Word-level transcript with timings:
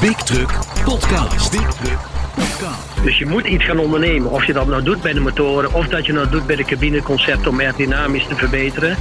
Big 0.00 0.16
Truck 0.16 0.58
Podcast. 0.84 1.50
Big 1.50 1.72
Truck 1.72 1.98
Podcast. 2.34 3.02
Dus 3.02 3.18
je 3.18 3.26
moet 3.26 3.46
iets 3.46 3.64
gaan 3.64 3.78
ondernemen. 3.78 4.30
Of 4.30 4.44
je 4.44 4.52
dat 4.52 4.66
nou 4.66 4.82
doet 4.82 5.02
bij 5.02 5.12
de 5.12 5.20
motoren 5.20 5.72
of 5.72 5.86
dat 5.88 6.06
je 6.06 6.12
nou 6.12 6.28
doet 6.28 6.46
bij 6.46 6.56
de 6.56 6.64
cabineconcept 6.64 7.46
om 7.46 7.60
aerodynamisch 7.60 8.26
te 8.26 8.34
verbeteren. 8.34 8.96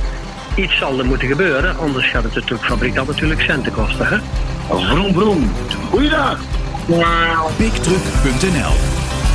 Iets 0.56 0.78
zal 0.78 1.00
er 1.00 1.06
moeten 1.06 1.28
gebeuren, 1.28 1.78
anders 1.78 2.10
gaat 2.10 2.24
het 2.24 2.36
natuurlijk 2.36 2.64
fabrikant 2.64 3.08
natuurlijk 3.08 3.42
centen 3.42 3.74
kosten. 3.74 4.08
Hè? 4.08 4.18
Vroom, 4.68 5.14
vroom. 5.14 5.52
Goeiedag. 5.90 6.40
BigTruck.nl 7.58 8.74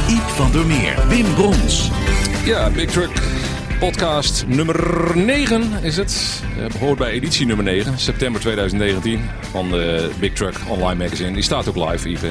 Iep 0.09 0.29
van 0.29 0.51
der 0.53 0.67
Meer, 0.67 0.95
Wim 1.09 1.35
Brons. 1.35 1.91
Ja, 2.45 2.71
Big 2.71 2.91
Truck 2.91 3.11
podcast 3.91 4.47
nummer 4.47 5.11
9 5.17 5.83
is 5.83 5.97
het. 5.97 6.43
Uh, 6.59 6.67
behoort 6.67 6.99
bij 6.99 7.11
editie 7.11 7.47
nummer 7.47 7.65
9, 7.65 7.99
september 7.99 8.41
2019 8.41 9.21
van 9.41 9.71
de 9.71 10.11
Big 10.19 10.33
Truck 10.33 10.55
Online 10.69 11.05
Magazine. 11.05 11.33
Die 11.33 11.43
staat 11.43 11.69
ook 11.69 11.91
live, 11.91 12.11
Yves. 12.11 12.31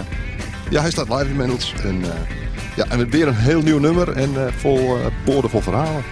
Ja, 0.69 0.81
hij 0.81 0.91
staat 0.91 1.09
live 1.09 1.29
inmiddels. 1.29 1.73
En, 1.83 1.99
uh, 2.01 2.07
ja, 2.75 2.85
en 2.89 3.09
weer 3.09 3.27
een 3.27 3.35
heel 3.35 3.61
nieuw 3.61 3.79
nummer 3.79 4.11
en 4.11 4.33
uh, 4.33 4.47
vol 4.47 4.97
boordevol 5.25 5.61
verhalen. 5.61 6.03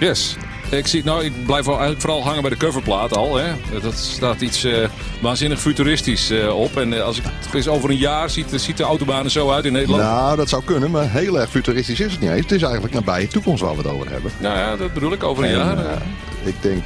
Yes. 0.00 0.36
Ik, 0.76 0.86
zie, 0.86 1.04
nou, 1.04 1.24
ik 1.24 1.46
blijf 1.46 1.66
eigenlijk 1.66 2.00
vooral 2.00 2.22
hangen 2.22 2.40
bij 2.40 2.50
de 2.50 2.56
coverplaat 2.56 3.16
al. 3.16 3.36
Hè. 3.36 3.52
Dat 3.82 3.94
staat 3.94 4.40
iets 4.40 4.64
uh, 4.64 4.88
waanzinnig 5.20 5.60
futuristisch 5.60 6.30
uh, 6.30 6.56
op. 6.56 6.76
En 6.76 6.92
uh, 6.92 7.02
als 7.02 7.18
ik 7.18 7.24
het 7.24 7.54
eens 7.54 7.68
over 7.68 7.90
een 7.90 7.96
jaar 7.96 8.30
ziet, 8.30 8.46
ziet 8.54 8.76
de 8.76 8.82
autobaan 8.82 9.24
er 9.24 9.30
zo 9.30 9.50
uit 9.50 9.64
in 9.64 9.72
Nederland. 9.72 10.02
Nou, 10.02 10.36
dat 10.36 10.48
zou 10.48 10.64
kunnen, 10.64 10.90
maar 10.90 11.10
heel 11.10 11.40
erg 11.40 11.50
futuristisch 11.50 12.00
is 12.00 12.12
het 12.12 12.20
niet 12.20 12.30
eens. 12.30 12.40
Het 12.40 12.52
is 12.52 12.62
eigenlijk 12.62 12.94
nabije 12.94 13.26
toekomst 13.26 13.62
waar 13.62 13.76
we 13.76 13.82
het 13.82 13.90
over 13.90 14.10
hebben. 14.10 14.30
Nou 14.40 14.58
ja, 14.58 14.76
dat 14.76 14.92
bedoel 14.92 15.12
ik 15.12 15.22
over 15.22 15.44
een 15.44 15.50
en, 15.50 15.56
jaar. 15.56 16.02
ik 16.44 16.62
denk 16.62 16.82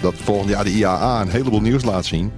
dat 0.00 0.14
volgend 0.16 0.50
jaar 0.50 0.64
de 0.64 0.72
IAA 0.72 1.20
een 1.20 1.30
heleboel 1.30 1.60
nieuws 1.60 1.84
laat 1.84 2.06
zien. 2.06 2.32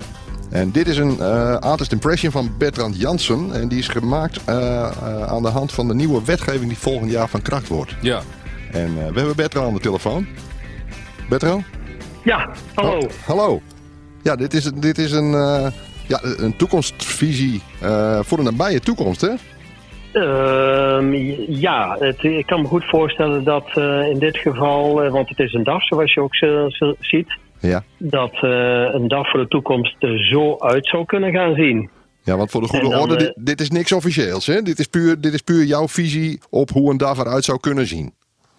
En 0.51 0.70
dit 0.70 0.88
is 0.88 0.96
een 0.96 1.16
uh, 1.20 1.56
artist 1.56 1.93
impression 1.93 2.32
van 2.32 2.54
Bertrand 2.59 3.01
Jansen. 3.01 3.52
En 3.52 3.68
die 3.68 3.79
is 3.79 3.88
gemaakt 3.88 4.41
uh, 4.48 4.54
uh, 4.54 5.23
aan 5.23 5.43
de 5.43 5.48
hand 5.48 5.73
van 5.73 5.88
de 5.88 5.95
nieuwe 5.95 6.24
wetgeving 6.24 6.68
die 6.68 6.79
volgend 6.79 7.10
jaar 7.10 7.29
van 7.29 7.43
kracht 7.43 7.68
wordt. 7.68 7.95
Ja. 8.01 8.23
En 8.73 8.95
we 8.95 9.18
hebben 9.18 9.37
Bertrand 9.37 9.66
aan 9.66 9.74
de 9.74 9.80
telefoon. 9.80 10.26
Bertrand? 11.28 11.64
Ja, 12.24 12.50
hallo. 12.74 12.98
Oh, 12.98 13.08
hallo. 13.26 13.60
Ja, 14.22 14.36
dit 14.36 14.54
is, 14.54 14.64
dit 14.64 14.98
is 14.98 15.12
een, 15.12 15.32
uh, 15.32 15.66
ja, 16.08 16.20
een 16.22 16.56
toekomstvisie 16.56 17.62
uh, 17.82 18.18
voor 18.22 18.38
de 18.38 18.44
nabije 18.44 18.80
toekomst, 18.80 19.20
hè? 19.20 19.32
Uh, 20.12 21.48
ja, 21.48 21.96
het, 21.98 22.22
ik 22.22 22.46
kan 22.46 22.60
me 22.62 22.66
goed 22.66 22.84
voorstellen 22.84 23.45
dat 23.45 23.66
uh, 23.74 24.08
in 24.08 24.18
dit 24.18 24.36
geval, 24.36 25.10
want 25.10 25.28
het 25.28 25.38
is 25.38 25.52
een 25.52 25.64
DAF 25.64 25.86
zoals 25.86 26.14
je 26.14 26.20
ook 26.20 26.34
ziet, 27.00 27.38
ja. 27.60 27.84
dat 27.98 28.32
een 28.92 29.08
DAF 29.08 29.30
voor 29.30 29.40
de 29.40 29.48
toekomst 29.48 29.96
er 29.98 30.26
zo 30.26 30.58
uit 30.58 30.86
zou 30.86 31.04
kunnen 31.04 31.32
gaan 31.32 31.54
zien. 31.54 31.90
Ja, 32.22 32.36
want 32.36 32.50
voor 32.50 32.60
de 32.60 32.68
goede 32.68 32.88
dan, 32.88 33.00
orde, 33.00 33.16
dit, 33.16 33.32
dit, 33.36 33.60
is 33.60 33.70
niks 33.70 33.92
officieels, 33.92 34.46
hè? 34.46 34.62
Dit 34.62 34.78
is, 34.78 34.86
puur, 34.86 35.20
dit 35.20 35.32
is 35.32 35.40
puur 35.40 35.64
jouw 35.64 35.88
visie 35.88 36.40
op 36.50 36.70
hoe 36.70 36.90
een 36.90 36.96
DAF 36.96 37.18
eruit 37.18 37.45
zou 37.45 37.60
kunnen 37.60 37.86
zien. 37.86 38.12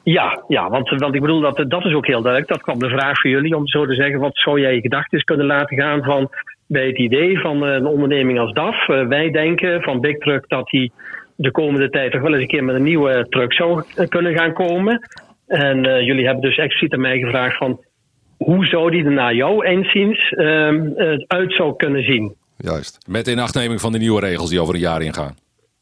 Ja, 0.05 0.43
ja 0.47 0.69
want, 0.69 0.89
want 0.89 1.15
ik 1.15 1.21
bedoel, 1.21 1.41
dat, 1.41 1.65
dat 1.67 1.85
is 1.85 1.93
ook 1.93 2.07
heel 2.07 2.21
duidelijk. 2.21 2.51
Dat 2.51 2.61
kwam 2.61 2.79
de 2.79 2.89
vraag 2.89 3.19
voor 3.19 3.29
jullie 3.29 3.55
om 3.55 3.67
zo 3.67 3.85
te 3.85 3.93
zeggen: 3.93 4.19
wat 4.19 4.37
zou 4.37 4.59
jij 4.59 4.75
je 4.75 4.81
gedachten 4.81 5.23
kunnen 5.23 5.45
laten 5.45 5.77
gaan 5.77 6.03
van 6.03 6.29
bij 6.67 6.87
het 6.87 6.97
idee 6.97 7.39
van 7.39 7.61
een 7.61 7.85
onderneming 7.85 8.39
als 8.39 8.53
DAF? 8.53 8.87
Uh, 8.87 9.07
wij 9.07 9.31
denken 9.31 9.81
van 9.81 9.99
Big 9.99 10.17
Truck 10.17 10.49
dat 10.49 10.71
hij 10.71 10.91
de 11.35 11.51
komende 11.51 11.89
tijd 11.89 12.11
toch 12.11 12.21
wel 12.21 12.31
eens 12.31 12.41
een 12.41 12.47
keer 12.47 12.63
met 12.63 12.75
een 12.75 12.83
nieuwe 12.83 13.25
truck 13.29 13.53
zou 13.53 13.83
kunnen 14.07 14.37
gaan 14.37 14.53
komen. 14.53 14.99
En 15.47 15.87
uh, 15.87 16.01
jullie 16.01 16.25
hebben 16.25 16.43
dus 16.43 16.57
expliciet 16.57 16.93
aan 16.93 17.01
mij 17.01 17.19
gevraagd 17.19 17.57
van 17.57 17.79
hoe 18.37 18.65
zou 18.65 18.91
die 18.91 19.05
er 19.05 19.11
naar 19.11 19.35
jouw 19.35 19.61
inziens 19.61 20.31
uh, 20.31 20.69
uit 21.27 21.53
zou 21.53 21.75
kunnen 21.75 22.03
zien? 22.03 22.35
Juist. 22.57 23.07
Met 23.09 23.27
inachtneming 23.27 23.81
van 23.81 23.91
de 23.91 23.97
nieuwe 23.97 24.19
regels 24.19 24.49
die 24.49 24.61
over 24.61 24.73
een 24.73 24.79
jaar 24.79 25.01
ingaan. 25.01 25.35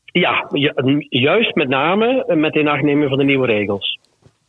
Ja, 0.06 0.48
juist 1.10 1.56
met 1.56 1.68
name 1.68 2.24
met 2.36 2.56
inachtneming 2.56 3.10
van 3.10 3.18
de 3.18 3.24
nieuwe 3.24 3.46
regels. 3.46 4.00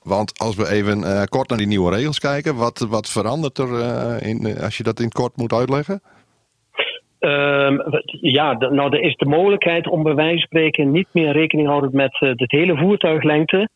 Want 0.04 0.38
als 0.38 0.56
we 0.56 0.68
even 0.70 0.98
uh, 0.98 1.22
kort 1.22 1.48
naar 1.48 1.58
die 1.58 1.66
nieuwe 1.66 1.94
regels 1.94 2.18
kijken, 2.18 2.56
wat, 2.56 2.86
wat 2.88 3.08
verandert 3.08 3.58
er 3.58 3.68
uh, 3.68 4.28
in, 4.28 4.58
als 4.60 4.76
je 4.76 4.82
dat 4.82 4.98
in 4.98 5.04
het 5.04 5.14
kort 5.14 5.36
moet 5.36 5.52
uitleggen? 5.52 6.02
Um, 7.18 7.82
ja, 8.20 8.52
nou, 8.52 8.96
er 8.96 9.00
is 9.00 9.16
de 9.16 9.26
mogelijkheid 9.26 9.86
om 9.86 10.02
bij 10.02 10.14
wijze 10.14 10.38
van 10.38 10.46
spreken 10.46 10.90
niet 10.90 11.08
meer 11.12 11.32
rekening 11.32 11.68
houden 11.68 11.90
met 11.92 12.20
uh, 12.20 12.34
de 12.34 12.44
hele 12.46 12.76
voertuiglengte. 12.76 13.68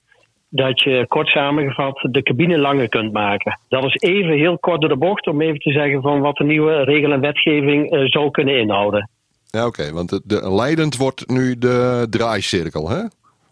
Dat 0.49 0.83
je 0.83 1.07
kort 1.09 1.29
samengevat 1.29 2.09
de 2.11 2.23
cabine 2.23 2.59
langer 2.59 2.89
kunt 2.89 3.13
maken. 3.13 3.59
Dat 3.69 3.85
is 3.85 3.95
even 3.95 4.33
heel 4.33 4.59
kort 4.59 4.81
door 4.81 4.91
de 4.91 4.97
bocht 4.97 5.27
om 5.27 5.41
even 5.41 5.59
te 5.59 5.73
zeggen 5.73 6.03
van 6.03 6.21
wat 6.21 6.37
de 6.37 6.45
nieuwe 6.45 6.85
regel 6.85 7.13
en 7.13 7.21
wetgeving 7.21 8.09
zou 8.11 8.31
kunnen 8.31 8.59
inhouden. 8.59 9.11
Ja, 9.51 9.67
oké, 9.67 9.81
okay, 9.81 9.93
want 9.93 10.09
de, 10.09 10.21
de, 10.25 10.53
leidend 10.53 10.97
wordt 10.97 11.29
nu 11.29 11.59
de 11.59 12.07
draaicirkel, 12.11 12.89
hè? 12.89 13.03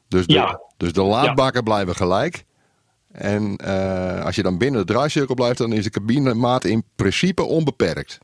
Dus 0.09 0.27
de, 0.27 0.33
ja. 0.33 0.61
dus 0.77 0.93
de 0.93 1.03
laadbakken 1.03 1.65
ja. 1.65 1.71
blijven 1.71 1.95
gelijk. 1.95 2.45
En 3.17 3.59
uh, 3.65 4.25
als 4.25 4.37
je 4.37 4.43
dan 4.43 4.59
binnen 4.59 4.87
de 4.87 4.93
draaicirkel 4.93 5.35
blijft, 5.35 5.59
dan 5.59 5.73
is 5.73 5.85
de 5.85 5.91
cabinemaat 5.91 6.65
in 6.65 6.83
principe 6.97 7.43
onbeperkt. 7.43 8.19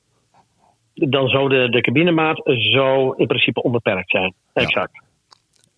Dan 0.95 1.29
zou 1.29 1.49
de, 1.49 1.69
de 1.71 1.81
cabinemaat 1.81 2.43
zo 2.59 3.11
in 3.11 3.27
principe 3.27 3.63
onbeperkt 3.63 4.11
zijn. 4.11 4.35
Exact. 4.53 4.91
Ja. 4.93 5.03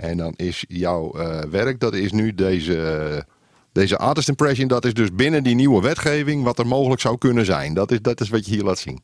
En 0.09 0.17
dan 0.17 0.33
is 0.37 0.65
jouw 0.69 1.13
uh, 1.17 1.41
werk, 1.41 1.81
dat 1.81 1.95
is 1.95 2.13
nu 2.13 2.35
deze, 2.35 3.27
deze 3.73 3.99
artist 3.99 4.29
impression, 4.29 4.69
dat 4.69 4.85
is 4.85 4.95
dus 4.95 5.15
binnen 5.15 5.43
die 5.43 5.55
nieuwe 5.55 5.83
wetgeving 5.83 6.45
wat 6.45 6.59
er 6.59 6.67
mogelijk 6.67 7.01
zou 7.01 7.19
kunnen 7.19 7.45
zijn. 7.45 7.75
Dat 7.75 7.91
is, 7.91 8.01
dat 8.01 8.21
is 8.21 8.29
wat 8.29 8.47
je 8.47 8.53
hier 8.53 8.65
laat 8.65 8.79
zien. 8.79 9.01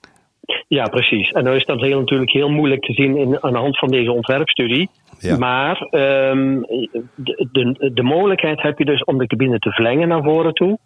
Ja, 0.69 0.85
precies. 0.85 1.31
En 1.31 1.45
dan 1.45 1.55
is 1.55 1.65
dat 1.65 1.81
heel, 1.81 1.99
natuurlijk 1.99 2.33
heel 2.33 2.51
moeilijk 2.51 2.83
te 2.83 2.93
zien 2.93 3.17
in, 3.17 3.43
aan 3.43 3.53
de 3.53 3.59
hand 3.59 3.79
van 3.79 3.89
deze 3.89 4.13
ontwerpstudie. 4.13 4.89
Ja. 5.19 5.39
Maar 5.39 5.89
um, 5.91 6.61
de, 7.15 7.49
de, 7.53 7.91
de, 7.95 8.03
mogelijkheid 8.03 8.63
heb 8.63 8.79
je 8.79 8.85
dus 8.85 9.05
om 9.05 9.19
de 9.19 9.27
cabine 9.27 9.59
te 9.59 9.71
verlengen 9.71 10.09
naar 10.09 10.23
voren 10.23 10.53
toe. 10.53 10.79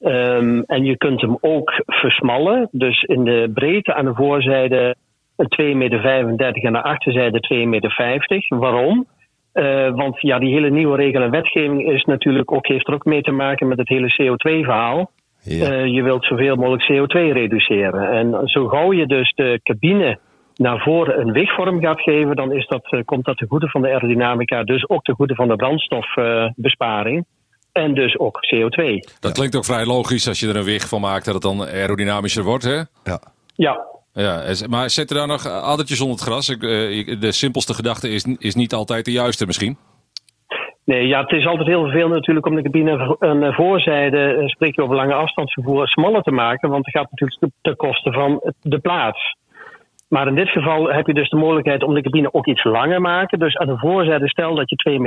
Um, 0.00 0.62
en 0.62 0.84
je 0.84 0.96
kunt 0.96 1.20
hem 1.20 1.38
ook 1.40 1.82
versmallen. 1.86 2.68
Dus 2.72 3.02
in 3.02 3.24
de 3.24 3.50
breedte 3.54 3.94
aan 3.94 4.04
de 4.04 4.14
voorzijde 4.14 4.96
2,35 5.42 5.76
meter 5.76 6.04
en 6.04 6.66
aan 6.66 6.72
de 6.72 6.82
achterzijde 6.82 7.54
2,50 7.54 7.68
meter. 7.68 8.44
Waarom? 8.48 9.06
Uh, 9.54 9.94
want 9.94 10.20
ja, 10.20 10.38
die 10.38 10.52
hele 10.52 10.70
nieuwe 10.70 10.96
regel 10.96 11.22
en 11.22 11.30
wetgeving 11.30 11.90
is 11.90 12.04
natuurlijk 12.04 12.52
ook, 12.52 12.66
heeft 12.66 12.88
er 12.88 12.94
ook 12.94 13.04
mee 13.04 13.22
te 13.22 13.30
maken 13.30 13.68
met 13.68 13.78
het 13.78 13.88
hele 13.88 14.14
CO2-verhaal. 14.22 15.10
Ja. 15.48 15.72
Uh, 15.72 15.94
je 15.94 16.02
wilt 16.02 16.24
zoveel 16.24 16.56
mogelijk 16.56 16.82
CO2 16.82 17.32
reduceren. 17.32 18.10
En 18.10 18.48
zo 18.48 18.66
gauw 18.66 18.92
je 18.92 19.06
dus 19.06 19.32
de 19.34 19.60
cabine 19.62 20.18
naar 20.56 20.80
voren 20.80 21.20
een 21.20 21.32
wegvorm 21.32 21.80
gaat 21.80 22.00
geven, 22.00 22.36
dan 22.36 22.52
is 22.52 22.66
dat, 22.66 22.92
uh, 22.92 23.00
komt 23.04 23.24
dat 23.24 23.36
ten 23.36 23.48
goede 23.48 23.68
van 23.68 23.82
de 23.82 23.88
aerodynamica, 23.88 24.64
dus 24.64 24.88
ook 24.88 25.04
ten 25.04 25.14
goede 25.14 25.34
van 25.34 25.48
de 25.48 25.56
brandstofbesparing. 25.56 27.16
Uh, 27.16 27.82
en 27.82 27.94
dus 27.94 28.18
ook 28.18 28.38
CO2. 28.54 28.84
Dat 28.94 29.18
ja. 29.20 29.30
klinkt 29.30 29.56
ook 29.56 29.64
vrij 29.64 29.86
logisch 29.86 30.28
als 30.28 30.40
je 30.40 30.48
er 30.48 30.56
een 30.56 30.64
weg 30.64 30.88
van 30.88 31.00
maakt 31.00 31.24
dat 31.24 31.34
het 31.34 31.42
dan 31.42 31.60
aerodynamischer 31.60 32.44
wordt, 32.44 32.64
hè? 32.64 32.76
Ja. 33.04 33.20
Ja. 33.54 33.86
Ja, 34.12 34.42
maar 34.68 34.90
zet 34.90 35.10
er 35.10 35.16
daar 35.16 35.26
nog 35.26 35.46
addertjes 35.46 36.00
onder 36.00 36.16
het 36.16 36.24
gras? 36.24 36.48
Ik, 36.48 36.62
uh, 36.62 37.20
de 37.20 37.32
simpelste 37.32 37.74
gedachte 37.74 38.08
is, 38.08 38.24
is 38.38 38.54
niet 38.54 38.74
altijd 38.74 39.04
de 39.04 39.12
juiste 39.12 39.46
misschien. 39.46 39.76
Nee, 40.88 41.06
ja, 41.06 41.20
het 41.20 41.32
is 41.32 41.46
altijd 41.46 41.68
heel 41.68 41.82
vervelend 41.82 42.12
natuurlijk 42.12 42.46
om 42.46 42.54
de 42.54 42.62
cabine 42.62 43.16
een 43.18 43.52
voorzijde, 43.52 44.42
spreek 44.46 44.74
je 44.74 44.82
over 44.82 44.96
lange 44.96 45.14
afstandsvervoer, 45.14 45.88
smaller 45.88 46.22
te 46.22 46.30
maken. 46.30 46.70
Want 46.70 46.84
dat 46.84 46.94
gaat 46.94 47.10
natuurlijk 47.10 47.52
ten 47.62 47.76
koste 47.76 48.12
van 48.12 48.52
de 48.62 48.78
plaats. 48.78 49.36
Maar 50.08 50.26
in 50.26 50.34
dit 50.34 50.48
geval 50.48 50.92
heb 50.92 51.06
je 51.06 51.14
dus 51.14 51.28
de 51.28 51.36
mogelijkheid 51.36 51.82
om 51.82 51.94
de 51.94 52.02
cabine 52.02 52.34
ook 52.34 52.46
iets 52.46 52.64
langer 52.64 52.94
te 52.94 53.00
maken. 53.00 53.38
Dus 53.38 53.56
aan 53.56 53.66
de 53.66 53.78
voorzijde, 53.78 54.28
stel 54.28 54.54
dat 54.54 54.70
je 54.70 54.90
2,35 54.90 54.98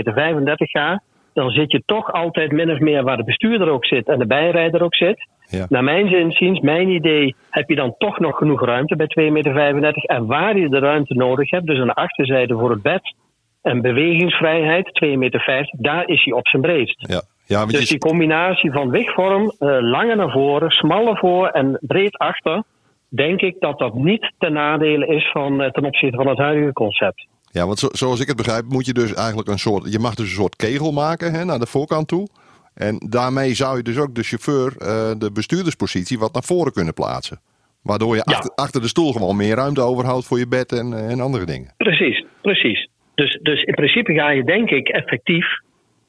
meter 0.44 0.70
gaat, 0.70 1.04
dan 1.34 1.50
zit 1.50 1.72
je 1.72 1.84
toch 1.86 2.12
altijd 2.12 2.52
min 2.52 2.72
of 2.72 2.80
meer 2.80 3.04
waar 3.04 3.18
de 3.18 3.24
bestuurder 3.24 3.70
ook 3.70 3.86
zit 3.86 4.08
en 4.08 4.20
de 4.20 4.28
bijrijder 4.28 4.84
ook 4.84 4.96
zit. 4.96 5.28
Ja. 5.46 5.66
Naar 5.70 5.84
mijn 5.84 6.08
zinziens, 6.08 6.60
mijn 6.60 6.90
idee, 6.90 7.36
heb 7.50 7.70
je 7.70 7.76
dan 7.76 7.96
toch 7.98 8.20
nog 8.20 8.38
genoeg 8.38 8.66
ruimte 8.66 8.96
bij 8.96 9.08
2,35 9.28 9.32
meter. 9.32 10.04
En 10.06 10.26
waar 10.26 10.58
je 10.58 10.70
de 10.70 10.80
ruimte 10.80 11.14
nodig 11.14 11.50
hebt, 11.50 11.66
dus 11.66 11.80
aan 11.80 11.88
de 11.88 11.94
achterzijde 11.94 12.54
voor 12.54 12.70
het 12.70 12.82
bed 12.82 13.14
en 13.62 13.82
bewegingsvrijheid, 13.82 15.04
2,50 15.06 15.18
meter, 15.18 15.70
daar 15.72 16.08
is 16.08 16.24
hij 16.24 16.34
op 16.34 16.48
zijn 16.48 16.62
breedst. 16.62 17.08
Ja. 17.10 17.22
Ja, 17.46 17.66
dus 17.66 17.90
die 17.90 17.98
combinatie 17.98 18.72
van 18.72 18.90
wegvorm, 18.90 19.44
uh, 19.44 19.78
langer 19.80 20.16
naar 20.16 20.32
voren, 20.32 20.70
smaller 20.70 21.18
voor 21.18 21.48
en 21.48 21.78
breed 21.82 22.18
achter, 22.18 22.64
denk 23.10 23.42
ik 23.42 23.56
dat 23.60 23.80
dat 23.80 23.94
niet 23.94 24.32
ten 24.38 24.54
nadele 24.54 25.08
is 25.08 25.32
van, 25.32 25.62
uh, 25.62 25.70
ten 25.70 25.86
opzichte 25.86 26.18
van 26.18 26.28
het 26.28 26.38
huidige 26.38 26.74
concept. 26.74 27.28
Ja, 27.52 27.66
want 27.66 27.80
zo, 27.80 27.88
zoals 27.92 28.20
ik 28.20 28.28
het 28.28 28.38
begrijp, 28.38 28.66
moet 28.68 28.86
je 28.86 28.94
dus 28.94 29.14
eigenlijk 29.14 29.48
een 29.50 29.60
soort. 29.60 29.94
Je 29.94 30.00
mag 30.00 30.16
dus 30.16 30.26
een 30.30 30.36
soort 30.42 30.56
kegel 30.56 30.92
maken 30.92 31.34
hè, 31.34 31.46
naar 31.46 31.60
de 31.60 31.66
voorkant 31.66 32.08
toe. 32.08 32.28
En 32.74 32.98
daarmee 33.10 33.54
zou 33.54 33.78
je 33.78 33.84
dus 33.84 33.98
ook 33.98 34.16
de 34.16 34.24
chauffeur 34.24 34.74
uh, 34.80 34.88
de 35.18 35.32
bestuurderspositie 35.34 36.20
wat 36.20 36.34
naar 36.34 36.44
voren 36.44 36.72
kunnen 36.74 36.94
plaatsen. 36.94 37.40
Waardoor 37.84 38.16
je 38.16 38.24
Ja. 38.26 38.34
achter, 38.34 38.52
achter 38.56 38.82
de 38.82 38.88
stoel 38.88 39.12
gewoon 39.12 39.36
meer 39.36 39.56
ruimte 39.56 39.82
overhoudt 39.82 40.26
voor 40.26 40.40
je 40.40 40.48
bed 40.48 40.72
en, 40.72 40.94
eh, 40.94 41.12
en 41.12 41.20
andere 41.20 41.46
dingen. 41.46 41.74
Precies, 41.78 42.26
precies. 42.42 42.90
Dus, 43.16 43.40
dus 43.42 43.64
in 43.64 43.74
principe 43.74 44.14
ga 44.14 44.30
je, 44.30 44.44
denk 44.44 44.70
ik, 44.70 44.88
effectief, 44.88 45.46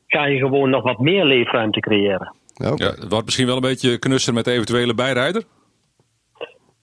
ga 0.07 0.25
je 0.25 0.39
gewoon 0.39 0.71
nog 0.71 0.83
wat 0.83 0.99
meer 0.99 1.25
leefruimte 1.25 1.81
creëren. 1.81 2.37
Ja, 2.55 2.71
het 2.71 3.09
wordt 3.09 3.25
misschien 3.25 3.47
wel 3.47 3.57
een 3.57 3.61
beetje 3.61 3.99
knusser 3.99 4.35
met 4.35 4.45
de 4.45 4.53
eventuele 4.53 4.95
bijrijder. 4.95 5.43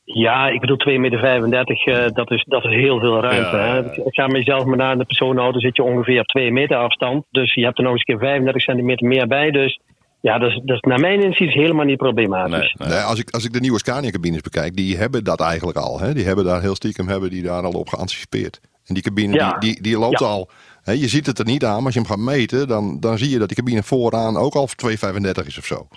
Ja, 0.04 0.48
ik 0.48 0.60
bedoel 0.60 0.77
2,35 0.88 0.94
meter, 0.94 1.88
uh, 1.88 2.07
dat, 2.13 2.31
is, 2.31 2.44
dat 2.48 2.63
is 2.63 2.71
heel 2.71 3.00
veel 3.00 3.21
ruimte. 3.21 3.57
Ja, 3.57 3.74
hè? 3.74 3.95
Ik 3.95 4.13
ga 4.13 4.27
met 4.27 4.45
jezelf 4.45 4.66
maar 4.66 4.77
naar 4.77 4.98
de 4.98 5.06
personenauto, 5.06 5.60
zit 5.60 5.75
je 5.75 5.83
ongeveer 5.83 6.19
op 6.19 6.25
2 6.25 6.51
meter 6.51 6.77
afstand. 6.77 7.25
Dus 7.31 7.54
je 7.54 7.63
hebt 7.63 7.77
er 7.77 7.83
nog 7.83 7.94
eens 7.94 8.04
een 8.06 8.16
keer 8.16 8.27
35 8.27 8.62
centimeter 8.62 9.07
meer 9.07 9.27
bij. 9.27 9.51
Dus 9.51 9.80
ja, 10.21 10.38
dat 10.38 10.50
is, 10.50 10.62
dat 10.66 10.75
is 10.75 10.81
naar 10.81 11.00
mijn 11.00 11.24
inziens 11.24 11.54
helemaal 11.54 11.86
niet 11.86 11.98
problematisch. 11.98 12.74
Nee, 12.77 12.88
nee. 12.88 12.98
Nee, 12.98 13.00
als, 13.00 13.19
ik, 13.19 13.30
als 13.30 13.45
ik 13.45 13.54
de 13.54 13.60
nieuwe 13.60 13.80
Scania-cabines 13.80 14.42
bekijk, 14.42 14.75
die 14.75 14.98
hebben 14.98 15.24
dat 15.24 15.42
eigenlijk 15.42 15.77
al. 15.77 16.00
Hè? 16.00 16.13
Die 16.13 16.25
hebben 16.25 16.45
daar 16.45 16.62
heel 16.62 16.75
stiekem 16.75 17.07
hebben 17.07 17.30
die 17.30 17.44
daar 17.44 17.63
al 17.63 17.71
op 17.71 17.89
geanticipeerd. 17.89 18.60
En 18.89 18.95
die 18.95 19.03
cabine 19.03 19.33
Ja. 19.33 19.57
die, 19.57 19.74
die, 19.74 19.81
die 19.81 19.97
loopt 19.97 20.19
Ja. 20.19 20.25
al. 20.25 20.50
Hè, 20.83 20.91
je 20.91 21.07
ziet 21.07 21.25
het 21.25 21.39
er 21.39 21.45
niet 21.45 21.65
aan, 21.65 21.75
maar 21.75 21.86
als 21.86 21.94
je 21.94 22.00
hem 22.00 22.09
gaat 22.09 22.18
meten, 22.19 22.68
dan, 22.68 23.00
dan 23.00 23.18
zie 23.18 23.30
je 23.30 23.38
dat 23.39 23.47
die 23.47 23.57
cabine 23.57 23.83
vooraan 23.83 24.38
ook 24.38 24.53
al 24.53 24.68
2,35 24.68 25.47
is 25.47 25.57
of 25.57 25.65
zo. 25.65 25.88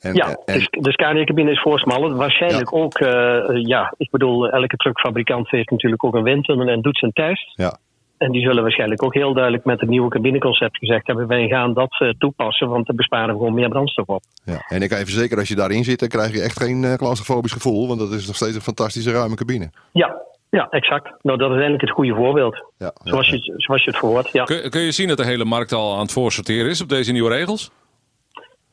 En, 0.00 0.14
Ja, 0.14 0.36
en, 0.44 0.54
dus 0.58 0.68
de 0.70 0.92
Scania-cabine 0.92 1.50
is 1.50 1.60
voorsmallen. 1.60 2.16
Waarschijnlijk 2.16 2.72
ook, 2.74 2.98
eh, 2.98 3.40
ja, 3.66 3.94
ik 3.96 4.10
bedoel, 4.10 4.48
elke 4.48 4.76
truckfabrikant 4.76 5.50
heeft 5.50 5.70
natuurlijk 5.70 6.04
ook 6.04 6.14
een 6.14 6.22
windtunnel 6.22 6.66
en 6.68 6.80
doet 6.80 6.98
zijn 6.98 7.12
test. 7.12 7.52
ja, 7.56 7.78
En 8.18 8.32
die 8.32 8.42
zullen 8.42 8.62
waarschijnlijk 8.62 9.02
ook 9.02 9.14
heel 9.14 9.32
duidelijk 9.34 9.64
met 9.64 9.80
het 9.80 9.88
nieuwe 9.88 10.08
cabineconcept 10.10 10.78
gezegd 10.78 11.06
hebben: 11.06 11.26
wij 11.26 11.48
gaan 11.48 11.74
dat 11.74 12.00
eh, 12.00 12.08
toepassen, 12.18 12.68
want 12.68 12.86
daar 12.86 12.96
besparen 12.96 13.28
we 13.28 13.32
gewoon 13.40 13.54
meer 13.54 13.68
brandstof 13.68 14.06
op. 14.06 14.22
ja. 14.44 14.64
En 14.68 14.82
ik 14.82 14.88
kan 14.88 14.98
even 14.98 15.12
zeker, 15.12 15.38
als 15.38 15.48
je 15.48 15.54
daarin 15.54 15.84
zit, 15.84 15.98
dan 15.98 16.08
krijg 16.08 16.32
je 16.32 16.40
echt 16.42 16.62
geen 16.62 16.82
uh, 16.82 16.94
claustrofobisch 16.94 17.52
gevoel. 17.52 17.88
Want 17.88 18.00
dat 18.00 18.12
is 18.12 18.26
nog 18.26 18.36
steeds 18.36 18.54
een 18.54 18.60
fantastische 18.60 19.12
ruime 19.12 19.34
cabine. 19.34 19.70
Ja, 19.92 20.16
ja, 20.58 20.66
exact. 20.70 21.06
Nou, 21.22 21.38
dat 21.38 21.46
is 21.48 21.54
eigenlijk 21.54 21.80
het 21.82 21.90
goede 21.90 22.14
voorbeeld. 22.14 22.64
Ja, 22.78 22.92
Zoals 23.04 23.28
ja, 23.28 23.34
je, 23.34 23.52
het- 23.52 23.62
zoals 23.62 23.84
je 23.84 23.90
het 23.90 23.98
verhoort. 23.98 24.32
Ja. 24.32 24.44
Kun, 24.44 24.70
kun 24.70 24.80
je 24.80 24.92
zien 24.92 25.08
dat 25.08 25.16
de 25.16 25.24
hele 25.24 25.44
markt 25.44 25.72
al 25.72 25.94
aan 25.94 26.00
het 26.02 26.12
voorsorteren 26.12 26.70
is 26.70 26.80
op 26.82 26.88
deze 26.88 27.12
nieuwe 27.12 27.30
regels? 27.30 27.70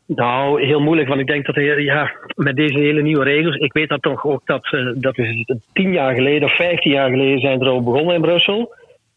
Nou, 0.05 0.65
heel 0.65 0.79
moeilijk, 0.79 1.07
want 1.07 1.19
ik 1.19 1.27
denk 1.27 1.45
dat 1.45 1.55
er, 1.55 1.81
ja, 1.81 2.11
met 2.35 2.55
deze 2.55 2.77
hele 2.77 3.01
nieuwe 3.01 3.23
regels, 3.23 3.55
ik 3.55 3.73
weet 3.73 3.89
dat 3.89 4.01
toch 4.01 4.25
ook 4.25 4.41
dat, 4.45 4.65
eh, 4.71 4.79
dat 4.95 5.17
is 5.17 5.45
tien 5.73 5.91
jaar 5.91 6.13
geleden 6.15 6.43
of 6.47 6.55
vijftien 6.55 6.91
jaar 6.91 7.09
geleden 7.09 7.39
zijn 7.39 7.61
er 7.61 7.67
over 7.69 7.83
begonnen 7.91 8.15
in 8.15 8.21
Brussel. 8.21 8.73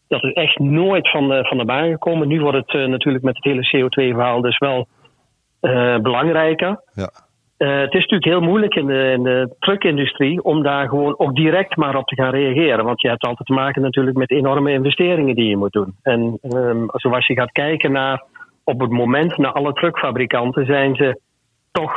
Dat 0.07 0.23
is 0.23 0.33
echt 0.33 0.59
nooit 0.59 1.09
van 1.09 1.27
de, 1.29 1.45
van 1.47 1.57
de 1.57 1.65
baan 1.65 1.89
gekomen. 1.91 2.27
Nu 2.27 2.41
wordt 2.41 2.57
het 2.57 2.73
eh, 2.81 2.85
natuurlijk 2.87 3.23
met 3.23 3.35
het 3.35 3.43
hele 3.43 3.67
CO2-verhaal 3.89 4.41
dus 4.41 4.57
wel 4.57 4.87
eh, 5.59 5.97
belangrijker. 5.97 6.81
ja. 6.93 7.09
Eh, 7.57 7.79
het 7.79 7.93
is 7.93 7.99
natuurlijk 7.99 8.25
heel 8.25 8.41
moeilijk 8.41 8.75
in 8.75 8.85
de, 8.85 9.11
in 9.11 9.23
de 9.23 9.55
truckindustrie 9.59 10.43
om 10.43 10.63
daar 10.63 10.89
gewoon 10.89 11.19
ook 11.19 11.35
direct 11.35 11.75
maar 11.75 11.95
op 11.95 12.07
te 12.07 12.15
gaan 12.15 12.31
reageren. 12.31 12.85
Want 12.85 13.01
je 13.01 13.07
hebt 13.07 13.25
altijd 13.25 13.47
te 13.47 13.53
maken 13.53 13.81
natuurlijk 13.81 14.17
met 14.17 14.31
enorme 14.31 14.71
investeringen 14.71 15.35
die 15.35 15.49
je 15.49 15.57
moet 15.57 15.71
doen. 15.71 15.95
En 16.01 16.37
ehm, 16.41 16.83
zoals 16.87 17.27
je 17.27 17.33
gaat 17.33 17.51
kijken 17.51 17.91
naar 17.91 18.23
op 18.63 18.79
het 18.79 18.89
moment 18.89 19.37
naar 19.37 19.51
alle 19.51 19.73
truckfabrikanten 19.73 20.65
zijn 20.65 20.95
ze 20.95 21.19
toch 21.71 21.93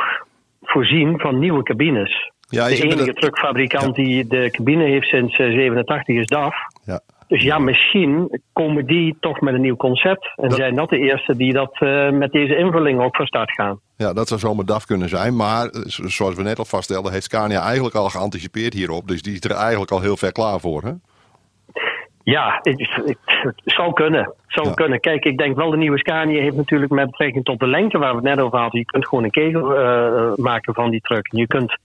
voorzien 0.61 1.19
van 1.19 1.39
nieuwe 1.39 1.63
cabines. 1.63 2.31
Ja, 2.47 2.67
de 2.67 2.83
enige 2.83 3.13
truckfabrikant 3.13 3.95
die 3.95 4.27
de 4.27 4.51
cabine 4.51 4.83
heeft 4.83 5.07
sinds 5.07 5.37
eh, 5.37 5.45
87 5.45 6.15
is 6.15 6.25
DAF. 6.25 6.55
Ja. 6.83 7.01
Dus 7.29 7.41
ja, 7.41 7.57
misschien 7.59 8.39
komen 8.53 8.85
die 8.85 9.17
toch 9.19 9.41
met 9.41 9.53
een 9.53 9.61
nieuw 9.61 9.75
concept. 9.75 10.31
En 10.35 10.47
Dat- 10.49 10.57
zijn 10.57 10.75
dat 10.75 10.89
de 10.89 10.97
eerste 10.97 11.35
die 11.35 11.53
dat 11.53 11.71
eh, 11.79 12.09
met 12.09 12.31
deze 12.31 12.55
invulling 12.57 13.01
ook 13.01 13.15
van 13.15 13.25
start 13.25 13.51
gaan. 13.51 13.79
Ja, 13.97 14.13
dat 14.13 14.27
zou 14.27 14.39
zomaar 14.39 14.65
DAF 14.65 14.85
kunnen 14.85 15.09
zijn. 15.09 15.35
Maar 15.35 15.65
eh, 15.65 15.81
zo- 15.85 16.07
zoals 16.07 16.35
we 16.35 16.41
net 16.43 16.59
al 16.59 16.65
vaststelden, 16.65 17.11
heeft 17.11 17.23
Scania 17.23 17.61
eigenlijk 17.61 17.95
al 17.95 18.09
geanticipeerd 18.09 18.73
hierop. 18.73 19.07
Dus 19.07 19.21
die 19.21 19.33
is 19.33 19.39
er 19.43 19.51
eigenlijk 19.55 19.91
al 19.91 20.01
heel 20.01 20.17
ver 20.17 20.31
klaar 20.31 20.59
voor. 20.59 20.83
Hè? 20.83 20.91
Ja, 22.23 22.59
het, 22.61 22.79
het- 23.05 23.17
het 23.25 23.61
zou 23.65 23.93
kunnen. 23.93 24.33
Zou 24.47 24.67
Ja. 24.67 24.73
kunnen. 24.73 24.99
Kijk, 24.99 25.25
ik 25.25 25.37
denk 25.37 25.55
wel 25.55 25.69
de 25.69 25.77
nieuwe 25.77 25.97
Scania 25.97 26.41
heeft 26.41 26.55
natuurlijk 26.55 26.91
met 26.91 27.05
betrekking 27.09 27.45
tot 27.45 27.59
de 27.59 27.67
lengte 27.67 27.97
waar 27.97 28.09
we 28.09 28.15
het 28.27 28.35
net 28.35 28.39
over 28.45 28.59
hadden. 28.59 28.79
Je 28.79 28.85
kunt 28.85 29.07
gewoon 29.07 29.23
een 29.23 29.31
kegel 29.31 29.75
eh, 29.75 30.31
maken 30.35 30.73
van 30.73 30.89
die 30.89 31.01
truck. 31.01 31.27
Je 31.31 31.47
kunt 31.47 31.77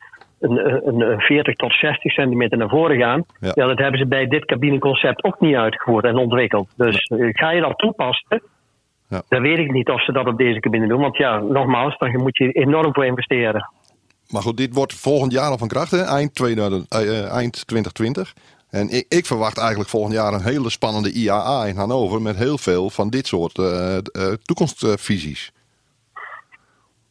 een, 0.45 0.89
een, 0.89 1.01
een 1.01 1.21
40 1.21 1.55
tot 1.55 1.73
60 1.73 2.13
centimeter 2.13 2.59
naar 2.59 2.69
voren 2.69 2.99
gaan. 2.99 3.25
Ja. 3.41 3.53
Ja. 3.55 3.67
dat 3.67 3.79
hebben 3.79 4.01
ze 4.01 4.07
bij 4.07 4.27
dit 4.27 4.45
cabineconcept 4.45 5.25
ook 5.25 5.41
niet 5.41 5.55
uitgevoerd 5.55 6.05
en 6.05 6.17
ontwikkeld. 6.17 6.69
Dus 6.77 7.07
eh, 7.07 7.29
ga 7.33 7.51
je 7.51 7.61
dat 7.61 7.79
toepassen? 7.79 8.43
Ja. 9.09 9.23
Dan 9.29 9.43
weet 9.43 9.59
ik 9.59 9.73
niet 9.73 9.89
of 9.89 10.05
ze 10.05 10.13
dat 10.13 10.27
op 10.27 10.39
deze 10.39 10.61
cabine 10.61 10.89
doen. 10.89 11.01
Want 11.01 11.17
ja, 11.17 11.39
nogmaals, 11.39 11.99
dan 11.99 12.23
moet 12.23 12.37
je 12.37 12.53
enorm 12.53 12.95
voor 12.95 13.05
investeren. 13.05 13.71
Maar 14.29 14.43
goed, 14.43 14.57
dit 14.57 14.75
wordt 14.75 14.95
volgend 14.95 15.33
jaar 15.33 15.51
al 15.51 15.59
van 15.59 15.69
kracht, 15.69 15.91
hè? 15.91 16.03
Eind, 16.03 16.35
2000, 16.35 16.89
eh, 16.89 17.01
eh, 17.01 17.33
eind 17.33 17.67
2020. 17.67 18.35
En 18.71 18.89
ik, 18.91 19.07
ik 19.09 19.27
verwacht 19.27 19.59
eigenlijk 19.59 19.91
volgend 19.91 20.15
jaar 20.15 20.33
een 20.33 20.43
hele 20.43 20.71
spannende 20.71 21.13
IAA 21.13 21.65
in 21.65 21.77
Hannover. 21.77 22.23
Met 22.23 22.37
heel 22.37 22.59
veel 22.59 22.91
van 22.91 23.11
dit 23.11 23.27
soort 23.27 23.55
toekomstvisies. 24.45 25.53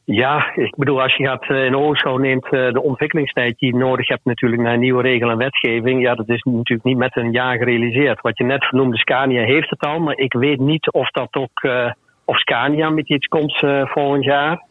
Ja, 0.05 0.55
ik 0.55 0.75
bedoel, 0.75 1.01
als 1.01 1.15
je 1.15 1.23
gaat 1.23 1.49
eh, 1.49 1.65
in 1.65 1.75
ogenschouw 1.75 2.17
neemt 2.17 2.43
eh, 2.43 2.71
de 2.71 2.81
ontwikkelingstijd 2.81 3.59
die 3.59 3.73
je 3.73 3.79
nodig 3.79 4.07
hebt 4.07 4.25
natuurlijk 4.25 4.61
naar 4.61 4.77
nieuwe 4.77 5.01
regel 5.01 5.29
en 5.29 5.37
wetgeving. 5.37 6.01
Ja, 6.01 6.15
dat 6.15 6.29
is 6.29 6.43
natuurlijk 6.43 6.83
niet 6.83 6.97
met 6.97 7.15
een 7.17 7.31
jaar 7.31 7.57
gerealiseerd. 7.57 8.21
Wat 8.21 8.37
je 8.37 8.43
net 8.43 8.65
vernoemde, 8.65 8.97
Scania 8.97 9.43
heeft 9.43 9.69
het 9.69 9.79
al, 9.79 9.99
maar 9.99 10.17
ik 10.17 10.33
weet 10.33 10.59
niet 10.59 10.91
of 10.91 11.09
dat 11.09 11.33
ook, 11.33 11.61
eh, 11.61 11.91
of 12.25 12.37
Scania 12.37 12.89
met 12.89 13.09
iets 13.09 13.27
komt 13.27 13.57
volgend 13.83 14.23
jaar. 14.23 14.63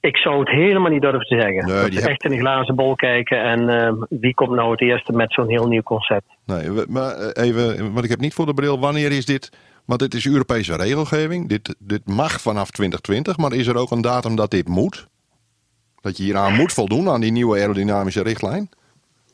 Ik 0.00 0.16
zou 0.16 0.38
het 0.38 0.48
helemaal 0.48 0.90
niet 0.90 1.02
durven 1.02 1.26
te 1.26 1.40
zeggen. 1.40 1.66
Nee, 1.66 1.90
dat 1.90 2.06
echt 2.06 2.24
in 2.24 2.32
een 2.32 2.38
glazen 2.38 2.74
bol 2.74 2.94
kijken 2.94 3.42
en 3.42 4.06
wie 4.08 4.34
komt 4.34 4.50
nou 4.50 4.70
het 4.70 4.80
eerste 4.80 5.12
met 5.12 5.32
zo'n 5.32 5.48
heel 5.48 5.66
nieuw 5.66 5.82
concept. 5.82 6.26
Nee, 6.46 6.70
maar 6.88 7.32
even, 7.32 7.92
want 7.92 8.04
ik 8.04 8.10
heb 8.10 8.20
niet 8.20 8.34
voor 8.34 8.46
de 8.46 8.54
bril, 8.54 8.80
wanneer 8.80 9.12
is 9.12 9.24
dit? 9.24 9.50
Want 9.88 10.00
dit 10.00 10.14
is 10.14 10.26
Europese 10.26 10.76
regelgeving. 10.76 11.48
Dit, 11.48 11.76
dit 11.78 12.06
mag 12.06 12.40
vanaf 12.40 12.70
2020, 12.70 13.36
maar 13.36 13.52
is 13.52 13.66
er 13.66 13.76
ook 13.76 13.90
een 13.90 14.00
datum 14.12 14.36
dat 14.36 14.50
dit 14.50 14.68
moet? 14.68 15.06
Dat 16.00 16.16
je 16.16 16.22
hieraan 16.22 16.54
moet 16.54 16.72
voldoen, 16.72 17.08
aan 17.08 17.20
die 17.20 17.32
nieuwe 17.32 17.58
aerodynamische 17.58 18.22
richtlijn? 18.22 18.68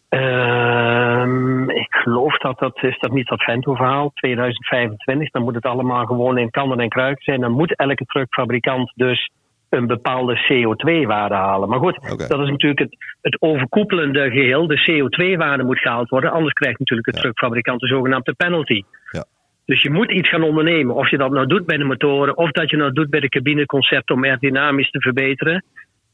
Ehm, 0.08 1.70
ik 1.70 1.94
geloof 1.94 2.38
dat 2.38 2.58
dat 2.58 2.82
is 2.82 2.98
dat 2.98 3.12
niet 3.12 3.28
dat 3.28 3.42
Vento-verhaal, 3.42 4.10
2025. 4.14 5.30
Dan 5.30 5.42
moet 5.42 5.54
het 5.54 5.64
allemaal 5.64 6.06
gewoon 6.06 6.38
in 6.38 6.50
kannen 6.50 6.78
en 6.78 6.88
kruiken 6.88 7.24
zijn. 7.24 7.40
Dan 7.40 7.52
moet 7.52 7.76
elke 7.76 8.04
truckfabrikant 8.04 8.92
dus 8.94 9.30
een 9.68 9.86
bepaalde 9.86 10.36
CO2-waarde 10.36 11.34
halen. 11.34 11.68
Maar 11.68 11.78
goed, 11.78 11.98
dat 12.28 12.40
is 12.40 12.50
natuurlijk 12.50 12.80
het, 12.80 12.96
het 13.20 13.36
overkoepelende 13.42 14.30
geheel. 14.30 14.66
De 14.66 14.80
CO2-waarde 14.90 15.64
moet 15.64 15.78
gehaald 15.78 16.08
worden. 16.08 16.32
Anders 16.32 16.52
krijgt 16.52 16.78
natuurlijk 16.78 17.08
de 17.08 17.14
Ja. 17.16 17.22
truckfabrikant 17.22 17.80
de 17.80 17.86
zogenaamde 17.86 18.34
penalty. 18.34 18.82
Ja. 19.10 19.24
Dus 19.64 19.82
je 19.82 19.90
moet 19.90 20.12
iets 20.12 20.28
gaan 20.28 20.42
ondernemen. 20.42 20.94
Of 20.94 21.10
je 21.10 21.16
dat 21.16 21.30
nou 21.30 21.46
doet 21.46 21.66
bij 21.66 21.76
de 21.76 21.84
motoren, 21.84 22.36
of 22.36 22.50
dat 22.50 22.70
je 22.70 22.76
nou 22.76 22.92
doet 22.92 23.10
bij 23.10 23.20
de 23.20 23.28
cabineconcept 23.28 24.10
om 24.10 24.24
aerodynamisch 24.24 24.90
te 24.90 25.00
verbeteren. 25.00 25.64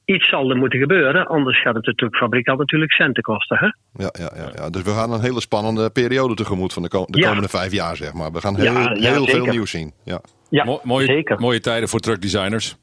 Iets 0.04 0.28
zal 0.28 0.50
er 0.50 0.56
moeten 0.56 0.78
gebeuren, 0.78 1.26
anders 1.26 1.62
gaat 1.62 1.74
het 1.74 1.84
de 1.84 1.94
truckfabrikant 1.94 2.58
natuurlijk 2.58 2.92
centen 2.92 3.22
kosten. 3.22 3.56
Hè? 3.58 3.66
Ja, 4.04 4.12
ja, 4.18 4.30
ja, 4.36 4.50
ja. 4.54 4.70
Dus 4.70 4.82
we 4.82 4.90
gaan 4.90 5.12
een 5.12 5.20
hele 5.20 5.40
spannende 5.40 5.90
periode 5.90 6.34
tegemoet 6.34 6.72
van 6.72 6.82
de, 6.82 6.88
de 6.88 7.20
Ja. 7.20 7.26
komende 7.28 7.48
vijf 7.48 7.72
jaar, 7.72 7.96
zeg 7.96 8.12
maar. 8.12 8.32
We 8.32 8.40
gaan 8.40 8.56
heel, 8.56 8.72
Ja, 8.72 8.90
ja, 8.94 9.12
heel 9.12 9.26
veel 9.26 9.44
nieuws 9.46 9.70
zien. 9.70 9.92
Ja. 10.04 10.20
Ja, 10.50 10.64
Mo- 10.64 10.80
mooie, 10.82 11.06
zeker. 11.06 11.40
mooie 11.40 11.60
tijden 11.60 11.88
voor 11.88 12.00
truckdesigners. 12.00 12.76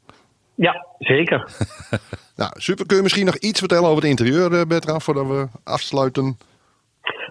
Ja, 0.55 0.86
zeker. 1.00 1.43
Nou, 2.36 2.51
super. 2.55 2.86
Kun 2.86 2.95
je 2.97 3.03
misschien 3.03 3.25
nog 3.25 3.36
iets 3.38 3.59
vertellen 3.59 3.83
over 3.89 4.01
het 4.01 4.09
interieur, 4.09 4.53
eh, 4.53 4.62
Bertrand, 4.67 5.03
voordat 5.03 5.27
we 5.27 5.47
afsluiten? 5.63 6.38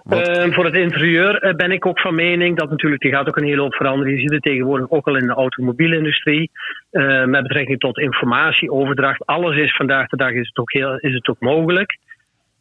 Ehm, 0.09 0.51
voor 0.51 0.65
het 0.65 0.75
interieur 0.75 1.35
eh, 1.35 1.55
ben 1.55 1.71
ik 1.71 1.85
ook 1.85 1.99
van 1.99 2.15
mening 2.15 2.57
dat 2.57 2.69
natuurlijk, 2.69 3.01
die 3.01 3.11
gaat 3.11 3.27
ook 3.27 3.37
een 3.37 3.43
hele 3.43 3.61
hoop 3.61 3.75
veranderen. 3.75 4.13
Je 4.13 4.19
ziet 4.19 4.31
het 4.31 4.43
tegenwoordig 4.43 4.89
ook 4.89 5.07
al 5.07 5.17
in 5.17 5.27
de 5.27 5.33
automobielindustrie. 5.33 6.51
Eh, 6.91 7.25
met 7.25 7.43
betrekking 7.43 7.79
tot 7.79 7.97
informatieoverdracht. 7.97 9.25
Alles 9.25 9.57
is 9.57 9.75
vandaag 9.75 10.07
de 10.07 10.17
dag 10.17 10.31
is 10.31 10.47
het 10.47 10.57
ook, 10.57 10.73
heel, 10.73 10.97
is 10.97 11.13
het 11.13 11.27
ook 11.27 11.39
mogelijk. 11.39 11.97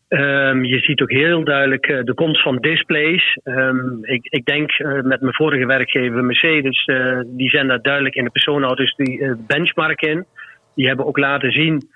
Ehm, 0.08 0.64
je 0.64 0.78
ziet 0.78 1.00
ook 1.00 1.10
heel 1.10 1.44
duidelijk 1.44 1.86
eh, 1.86 2.04
de 2.04 2.14
komst 2.14 2.42
van 2.42 2.56
displays. 2.56 3.38
Ik, 4.02 4.26
ik 4.26 4.44
denk 4.44 4.70
eh, 4.70 5.02
met 5.02 5.20
mijn 5.20 5.34
vorige 5.34 5.66
werkgever 5.66 6.24
Mercedes, 6.24 6.84
eh, 6.84 7.20
die 7.26 7.48
zijn 7.48 7.66
daar 7.66 7.82
duidelijk 7.82 8.14
in 8.14 8.24
de 8.24 8.30
personenauto's 8.30 8.94
die 8.96 9.36
benchmark 9.46 10.00
in. 10.00 10.26
Die 10.74 10.86
hebben 10.86 11.06
ook 11.06 11.18
laten 11.18 11.52
zien 11.52 11.88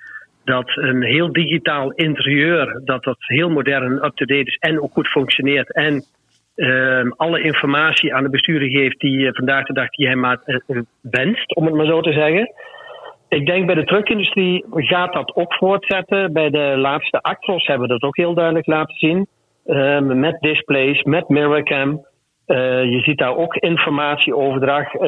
dat 0.50 0.76
een 0.76 1.02
heel 1.02 1.33
digitaal 1.33 1.90
interieur, 1.90 2.80
dat 2.85 3.04
dat 3.04 3.16
heel 3.19 3.50
modern 3.50 3.85
en 3.85 4.04
up-to-date 4.04 4.50
is 4.50 4.57
en 4.57 4.83
ook 4.83 4.92
goed 4.92 5.09
functioneert. 5.09 5.75
En 5.75 6.04
ehm, 6.54 7.11
alle 7.16 7.42
informatie 7.42 8.14
aan 8.14 8.23
de 8.23 8.30
bestuurder 8.30 8.71
geeft 8.71 9.00
die 9.00 9.26
eh, 9.26 9.35
vandaag 9.35 9.66
de 9.66 9.73
dag 9.73 9.88
die 9.88 10.07
hij 10.07 10.16
maar 10.16 10.40
eh, 10.45 10.57
eh, 10.66 10.83
wenst, 11.00 11.54
om 11.54 11.64
het 11.64 11.75
maar 11.75 11.87
zo 11.87 12.00
te 12.00 12.12
zeggen. 12.12 12.52
Ik 13.28 13.47
denk 13.47 13.66
bij 13.66 13.75
de 13.75 13.85
truckindustrie 13.85 14.64
gaat 14.71 15.12
dat 15.12 15.35
ook 15.35 15.54
voortzetten. 15.54 16.33
Bij 16.33 16.50
de 16.50 16.75
laatste 16.76 17.23
Actros 17.23 17.66
hebben 17.66 17.87
we 17.87 17.92
dat 17.92 18.02
ook 18.02 18.16
heel 18.16 18.35
duidelijk 18.35 18.66
laten 18.66 18.97
zien. 18.97 19.26
Ehm, 19.66 20.21
met 20.21 20.40
displays, 20.40 21.02
met 21.02 21.28
mirrorcam. 21.28 22.09
Je 22.95 23.00
ziet 23.02 23.19
daar 23.19 23.37
ook 23.37 23.54
informatieoverdracht 23.54 24.95
eh, 24.95 25.00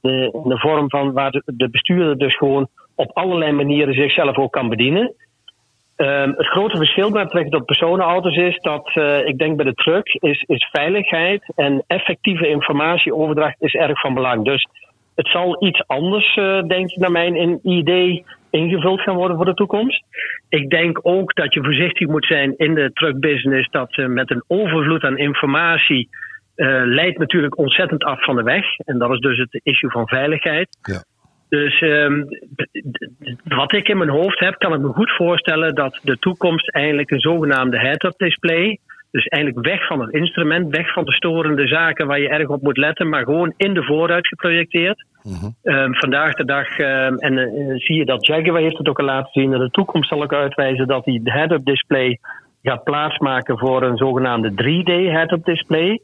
de- 0.00 0.40
in 0.44 0.48
de 0.48 0.58
vorm 0.58 0.90
van 0.90 1.12
waar 1.12 1.42
de 1.44 1.70
bestuurder 1.70 2.18
dus 2.18 2.36
gewoon 2.36 2.68
op 3.00 3.10
allerlei 3.16 3.52
manieren 3.52 3.94
zichzelf 3.94 4.36
ook 4.36 4.52
kan 4.52 4.68
bedienen. 4.68 5.14
Ehm, 5.96 6.28
het 6.36 6.46
grote 6.46 6.76
verschil 6.76 7.10
met 7.10 7.22
betrekking 7.22 7.54
tot 7.54 7.64
personenauto's 7.66 8.36
is 8.36 8.58
dat 8.60 8.90
eh, 8.94 9.26
ik 9.26 9.38
denk 9.38 9.56
bij 9.56 9.64
de 9.64 9.74
truck 9.74 10.06
is, 10.06 10.42
is 10.46 10.68
veiligheid 10.72 11.52
en 11.56 11.84
effectieve 11.86 12.48
informatieoverdracht 12.48 13.56
is 13.58 13.74
erg 13.74 14.00
van 14.00 14.14
belang. 14.14 14.44
Dus 14.44 14.66
Het 15.14 15.28
zal 15.28 15.66
iets 15.66 15.82
anders, 15.86 16.34
eh, 16.36 16.62
denk 16.62 16.90
ik, 16.90 16.96
naar 16.96 17.10
mijn 17.12 17.34
in- 17.36 17.60
idee 17.62 18.24
ingevuld 18.50 19.00
gaan 19.00 19.14
worden 19.16 19.36
voor 19.36 19.44
de 19.44 19.54
toekomst. 19.54 20.02
Ik 20.48 20.70
denk 20.70 20.98
ook 21.02 21.34
dat 21.34 21.54
je 21.54 21.62
voorzichtig 21.62 22.08
moet 22.08 22.26
zijn 22.26 22.54
in 22.56 22.74
de 22.74 22.90
truckbusiness. 22.92 23.70
Dat 23.70 23.96
eh, 23.96 24.06
met 24.06 24.30
een 24.30 24.44
overvloed 24.46 25.02
aan 25.02 25.18
informatie 25.18 26.08
eh, 26.54 26.66
leidt 26.84 27.18
natuurlijk 27.18 27.58
ontzettend 27.58 28.04
af 28.04 28.24
van 28.24 28.36
de 28.36 28.42
weg. 28.42 28.64
En 28.84 28.98
dat 28.98 29.10
is 29.12 29.18
dus 29.18 29.38
het 29.38 29.60
issue 29.62 29.90
van 29.90 30.08
veiligheid. 30.08 30.68
Ja. 30.82 31.02
Dus 31.50 31.80
ehm, 31.80 32.22
wat 33.44 33.72
ik 33.72 33.88
in 33.88 33.98
mijn 33.98 34.10
hoofd 34.10 34.40
heb, 34.40 34.58
kan 34.58 34.74
ik 34.74 34.80
me 34.80 34.88
goed 34.88 35.10
voorstellen 35.10 35.74
dat 35.74 36.00
de 36.02 36.18
toekomst 36.18 36.70
eigenlijk 36.70 37.10
een 37.10 37.20
zogenaamde 37.20 37.78
head-up 37.78 38.14
display. 38.16 38.78
Dus 39.10 39.26
eigenlijk 39.26 39.66
weg 39.66 39.86
van 39.86 40.00
het 40.00 40.12
instrument, 40.12 40.76
weg 40.76 40.92
van 40.92 41.04
de 41.04 41.12
storende 41.12 41.66
zaken 41.66 42.06
waar 42.06 42.20
je 42.20 42.28
erg 42.28 42.48
op 42.48 42.62
moet 42.62 42.76
letten, 42.76 43.08
maar 43.08 43.24
gewoon 43.24 43.54
in 43.56 43.74
de 43.74 43.82
vooruit 43.82 44.26
geprojecteerd. 44.26 45.04
Ehm, 45.62 45.92
vandaag 45.92 46.34
de 46.34 46.44
dag, 46.44 46.78
ehm, 46.78 47.14
en 47.14 47.38
eh, 47.38 47.76
zie 47.76 47.96
je 47.96 48.04
dat 48.04 48.26
Jaguar 48.26 48.60
heeft 48.60 48.78
het 48.78 48.88
ook 48.88 48.98
al 48.98 49.04
laten 49.04 49.32
zien, 49.32 49.52
in 49.52 49.58
de 49.58 49.70
toekomst 49.70 50.08
zal 50.08 50.22
ik 50.22 50.32
uitwijzen 50.32 50.86
dat 50.86 51.04
de 51.04 51.20
head-up 51.22 51.64
display 51.64 52.18
gaat 52.62 52.84
plaatsmaken 52.84 53.58
voor 53.58 53.82
een 53.82 53.96
zogenaamde 53.96 54.54
3D 54.54 55.10
head-up 55.10 55.44
display. 55.44 56.00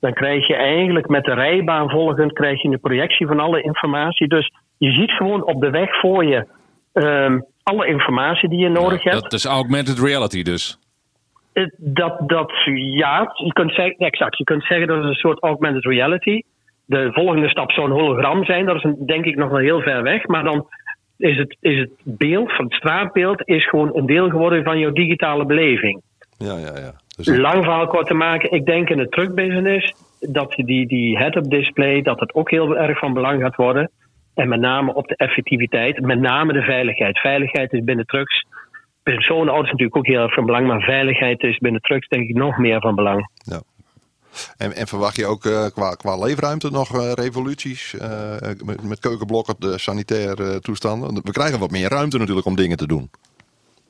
Dan 0.00 0.12
krijg 0.12 0.46
je 0.46 0.54
eigenlijk 0.54 1.08
met 1.08 1.24
de 1.24 1.34
rijbaan 1.34 1.90
volgend 1.90 2.32
krijg 2.32 2.62
je 2.62 2.68
een 2.68 2.80
projectie 2.80 3.26
van 3.26 3.40
alle 3.40 3.62
informatie. 3.62 4.28
Dus 4.28 4.50
je 4.78 4.90
ziet 4.90 5.10
gewoon 5.10 5.44
op 5.44 5.60
de 5.60 5.70
weg 5.70 6.00
voor 6.00 6.24
je 6.24 6.46
ehm, 6.92 7.40
alle 7.62 7.86
informatie 7.86 8.48
die 8.48 8.58
je 8.58 8.68
nodig 8.68 9.02
hebt. 9.02 9.22
Dat 9.22 9.32
is 9.32 9.44
augmented 9.44 9.98
reality 9.98 10.42
dus. 10.42 10.78
Dat, 11.76 12.28
dat, 12.28 12.52
ja, 12.74 13.32
je 13.34 13.52
kunt 13.52 13.72
zeggen, 13.72 13.96
exact. 13.96 14.38
Je 14.38 14.44
kunt 14.44 14.64
zeggen 14.64 14.86
dat 14.86 14.98
is 14.98 15.04
een 15.04 15.14
soort 15.14 15.42
augmented 15.42 15.84
reality. 15.84 16.42
De 16.84 17.12
volgende 17.12 17.48
stap 17.48 17.72
zou 17.72 17.86
een 17.86 18.00
hologram 18.00 18.44
zijn. 18.44 18.66
Dat 18.66 18.76
is 18.76 18.82
een, 18.82 19.06
denk 19.06 19.24
ik 19.24 19.36
nog 19.36 19.48
wel 19.48 19.58
heel 19.58 19.80
ver 19.80 20.02
weg. 20.02 20.26
Maar 20.26 20.44
dan 20.44 20.66
is 21.16 21.36
het, 21.36 21.56
is 21.60 21.78
het 21.78 21.90
beeld, 22.04 22.52
van 22.52 22.64
het 22.64 22.74
straatbeeld, 22.74 23.48
is 23.48 23.68
gewoon 23.68 23.96
een 23.96 24.06
deel 24.06 24.30
geworden 24.30 24.64
van 24.64 24.78
jouw 24.78 24.92
digitale 24.92 25.46
beleving. 25.46 26.02
Ja, 26.38 26.58
ja, 26.58 26.78
ja. 26.78 26.92
Dus 27.16 27.26
Lang 27.26 27.64
verhaal 27.64 27.86
kort 27.86 28.06
te 28.06 28.14
maken. 28.14 28.52
Ik 28.52 28.66
denk 28.66 28.88
in 28.88 28.96
de 28.96 29.08
truckbusiness 29.08 29.94
dat 30.20 30.52
die, 30.56 30.86
die 30.86 31.18
head-up 31.18 31.50
display, 31.50 32.02
dat 32.02 32.20
het 32.20 32.34
ook 32.34 32.50
heel 32.50 32.76
erg 32.76 32.98
van 32.98 33.12
belang 33.12 33.42
gaat 33.42 33.56
worden. 33.56 33.90
En 34.36 34.48
met 34.48 34.60
name 34.60 34.94
op 34.94 35.08
de 35.08 35.16
effectiviteit, 35.16 36.00
met 36.00 36.20
name 36.20 36.52
de 36.52 36.62
veiligheid. 36.62 37.18
Veiligheid 37.18 37.72
is 37.72 37.84
binnen 37.84 38.06
trucks. 38.06 38.46
Personenauto's 39.02 39.70
natuurlijk 39.70 39.96
ook 39.96 40.06
heel 40.06 40.22
erg 40.22 40.34
van 40.34 40.46
belang, 40.46 40.66
maar 40.66 40.80
veiligheid 40.80 41.42
is 41.42 41.58
binnen 41.58 41.80
trucks 41.80 42.08
denk 42.08 42.28
ik 42.28 42.36
nog 42.36 42.58
meer 42.58 42.80
van 42.80 42.94
belang. 42.94 43.28
En, 44.56 44.74
en 44.74 44.86
verwacht 44.86 45.16
je 45.16 45.26
ook 45.26 45.44
eh, 45.44 45.66
qua, 45.66 45.94
qua 45.94 46.18
leefruimte 46.18 46.70
nog 46.70 46.96
eh, 46.96 47.12
revoluties? 47.12 47.94
eh, 47.94 48.50
met, 48.64 48.82
met 48.82 48.98
keukenblokken, 48.98 49.54
de 49.58 49.78
sanitaire 49.78 50.60
toestanden? 50.60 51.14
We 51.14 51.32
krijgen 51.32 51.58
wat 51.58 51.70
meer 51.70 51.88
ruimte 51.88 52.18
natuurlijk 52.18 52.46
om 52.46 52.56
dingen 52.56 52.76
te 52.76 52.86
doen. 52.86 53.10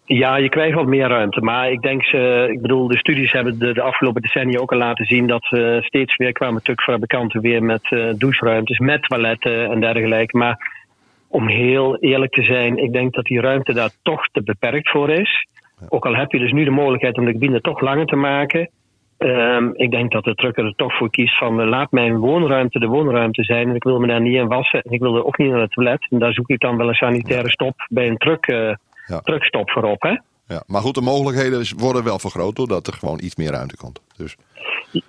Ja, 0.09 0.37
je 0.37 0.49
krijgt 0.49 0.75
wat 0.75 0.87
meer 0.87 1.09
ruimte. 1.09 1.41
Maar 1.41 1.71
ik 1.71 1.83
denk, 1.83 2.05
ze, 2.05 2.49
ik 2.53 2.61
bedoel, 2.61 2.89
de 2.89 2.99
studies 2.99 3.33
hebben 3.33 3.59
de, 3.59 3.73
de 3.73 3.83
afgelopen 3.83 4.23
decennia 4.23 4.59
ook 4.59 4.73
al 4.73 4.79
laten 4.79 5.05
zien 5.05 5.27
dat 5.27 5.51
uh, 5.51 5.81
steeds 5.81 6.17
weer 6.17 6.33
kwamen 6.33 6.63
truckfabrikanten 6.63 7.41
weer 7.41 7.63
met 7.63 7.91
uh, 7.91 8.13
doucheruimtes, 8.17 8.79
met 8.79 9.03
toiletten 9.03 9.71
en 9.71 9.81
dergelijke. 9.81 10.37
Maar 10.37 10.85
om 11.29 11.49
heel 11.49 11.97
eerlijk 11.97 12.33
te 12.33 12.43
zijn, 12.43 12.77
ik 12.77 12.93
denk 12.93 13.15
dat 13.15 13.25
die 13.25 13.41
ruimte 13.41 13.73
daar 13.73 13.91
toch 14.03 14.29
te 14.33 14.43
beperkt 14.43 14.91
voor 14.91 15.11
is. 15.11 15.47
Ook 15.89 16.07
al 16.07 16.17
heb 16.17 16.33
je 16.33 16.39
dus 16.39 16.53
nu 16.53 16.65
de 16.65 16.71
mogelijkheid 16.71 17.19
om 17.19 17.25
de 17.25 17.33
cabine 17.33 17.61
toch 17.61 17.81
langer 17.81 18.07
te 18.07 18.17
maken. 18.17 18.71
Um, 19.19 19.73
ik 19.75 19.91
denk 19.91 20.13
dat 20.13 20.25
de 20.25 20.35
trucker 20.35 20.65
er 20.65 20.75
toch 20.77 20.97
voor 20.97 21.11
kiest 21.11 21.39
van 21.39 21.61
uh, 21.61 21.67
laat 21.67 21.91
mijn 21.91 22.19
woonruimte 22.19 22.79
de 22.79 22.87
woonruimte 22.87 23.43
zijn. 23.43 23.69
En 23.69 23.75
ik 23.75 23.85
wil 23.85 23.99
me 23.99 24.07
daar 24.07 24.21
niet 24.21 24.35
in 24.35 24.49
wassen. 24.49 24.83
En 24.83 24.93
ik 24.93 25.01
wil 25.01 25.17
er 25.17 25.25
ook 25.25 25.39
niet 25.39 25.51
naar 25.51 25.61
het 25.61 25.73
toilet. 25.73 26.07
En 26.11 26.19
daar 26.19 26.33
zoek 26.33 26.49
ik 26.49 26.61
dan 26.61 26.77
wel 26.77 26.89
een 26.89 26.95
sanitaire 26.95 27.51
stop 27.51 27.75
bij 27.89 28.09
een 28.09 28.17
truck. 28.17 28.47
Uh, 28.47 28.75
ja. 29.07 29.21
Truckstop 29.21 29.71
voorop, 29.71 30.03
hè? 30.03 30.17
Ja, 30.49 30.63
maar 30.67 30.81
goed, 30.81 30.95
de 30.95 31.01
mogelijkheden 31.01 31.67
worden 31.77 32.05
wel 32.05 32.19
vergroot 32.19 32.57
doordat 32.57 32.87
er 32.87 32.93
gewoon 32.93 33.21
iets 33.23 33.37
meer 33.37 33.51
ruimte 33.51 33.77
komt. 33.77 34.01
Dus 34.17 34.37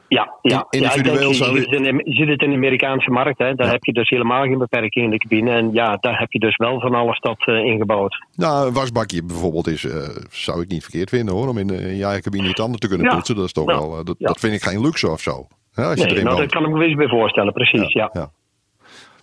ja, 0.07 0.37
ja. 0.41 0.65
individueel 0.69 1.29
ja, 1.29 1.33
zou 1.33 1.59
je, 1.59 2.01
ziet 2.03 2.27
het 2.27 2.41
in 2.41 2.49
de 2.49 2.55
Amerikaanse 2.55 3.09
markt, 3.09 3.37
hè? 3.37 3.55
daar 3.55 3.65
ja. 3.65 3.71
heb 3.71 3.83
je 3.83 3.93
dus 3.93 4.09
helemaal 4.09 4.43
geen 4.43 4.57
beperking 4.57 5.05
in 5.05 5.11
de 5.11 5.17
cabine. 5.17 5.51
En 5.51 5.73
ja, 5.73 5.97
daar 5.99 6.19
heb 6.19 6.31
je 6.31 6.39
dus 6.39 6.57
wel 6.57 6.79
van 6.79 6.95
alles 6.95 7.19
dat 7.19 7.47
uh, 7.47 7.65
ingebouwd. 7.65 8.25
Nou, 8.35 8.67
een 8.67 8.73
wasbakje 8.73 9.23
bijvoorbeeld 9.23 9.67
is, 9.67 9.83
uh, 9.83 9.93
zou 10.29 10.61
ik 10.61 10.67
niet 10.67 10.83
verkeerd 10.83 11.09
vinden 11.09 11.35
hoor, 11.35 11.47
om 11.47 11.57
in, 11.57 11.71
uh, 11.71 11.89
in 11.89 11.95
je 11.95 12.03
eigen 12.03 12.23
cabine 12.23 12.47
je 12.47 12.53
tanden 12.53 12.79
te 12.79 12.87
kunnen 12.87 13.07
poetsen. 13.07 13.35
Dat 13.35 13.45
is 13.45 13.51
toch 13.51 13.65
wel, 13.65 14.03
dat, 14.03 14.15
dat, 14.19 14.39
vind 14.39 14.53
ik 14.53 14.61
geen 14.61 14.81
luxe 14.81 15.09
of 15.09 15.21
zo. 15.21 15.47
Ja, 15.73 15.89
als 15.89 15.99
je 15.99 16.05
nee, 16.05 16.23
nou, 16.23 16.37
dat 16.37 16.51
kan 16.51 16.65
ik 16.65 16.71
me 16.71 16.85
eens 16.85 16.95
bij 16.95 17.07
voorstellen, 17.07 17.53
precies, 17.53 17.93
ja. 17.93 18.31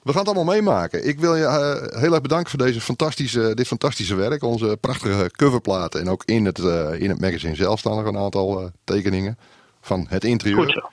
We 0.05 0.11
gaan 0.13 0.21
het 0.21 0.35
allemaal 0.35 0.55
meemaken. 0.55 1.07
Ik 1.07 1.19
wil 1.19 1.37
je 1.37 1.43
uh, 1.43 2.01
heel 2.01 2.13
erg 2.13 2.21
bedanken 2.21 2.51
voor 2.51 2.59
deze 2.59 2.81
fantastische, 2.81 3.55
dit 3.55 3.67
fantastische 3.67 4.15
werk. 4.15 4.43
Onze 4.43 4.77
prachtige 4.81 5.31
coverplaat. 5.31 5.95
En 5.95 6.09
ook 6.09 6.23
in 6.25 6.45
het, 6.45 6.59
uh, 6.59 7.01
in 7.01 7.09
het 7.09 7.21
magazine 7.21 7.55
zelf 7.55 7.79
staan 7.79 7.99
er 7.99 8.07
een 8.07 8.17
aantal 8.17 8.61
uh, 8.61 8.67
tekeningen 8.85 9.39
van 9.81 10.07
het 10.09 10.25
interieur. 10.25 10.57
Goed 10.57 10.73
zo. 10.73 10.91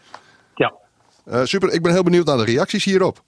Ja. 0.56 1.46
super, 1.46 1.74
ik 1.74 1.82
ben 1.82 1.92
heel 1.92 2.04
benieuwd 2.04 2.26
naar 2.26 2.38
de 2.38 2.44
reacties 2.44 2.86
hierop. 2.86 3.22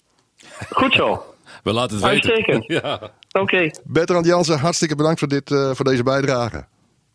Goed 0.70 0.94
zo. 0.94 1.24
We 1.64 1.74
laten 1.74 1.96
het 1.96 2.06
Uitstekend. 2.06 2.68
weten. 2.68 2.88
ja. 2.90 2.94
Oké. 2.96 3.40
Okay. 3.40 3.76
Bertrand 3.84 4.26
Jansen, 4.26 4.60
hartstikke 4.60 4.96
bedankt 4.96 5.20
voor, 5.20 5.28
dit, 5.28 5.50
voor 5.50 5.86
deze 5.86 6.04
bijdrage. 6.04 6.66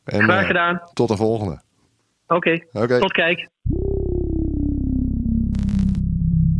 En, 0.04 0.22
Graag 0.22 0.46
gedaan. 0.46 0.82
tot 0.92 1.08
de 1.08 1.16
volgende. 1.16 1.60
Oké, 2.26 2.34
okay. 2.34 2.82
okay. 2.82 3.00
tot 3.00 3.12
kijk. 3.12 3.48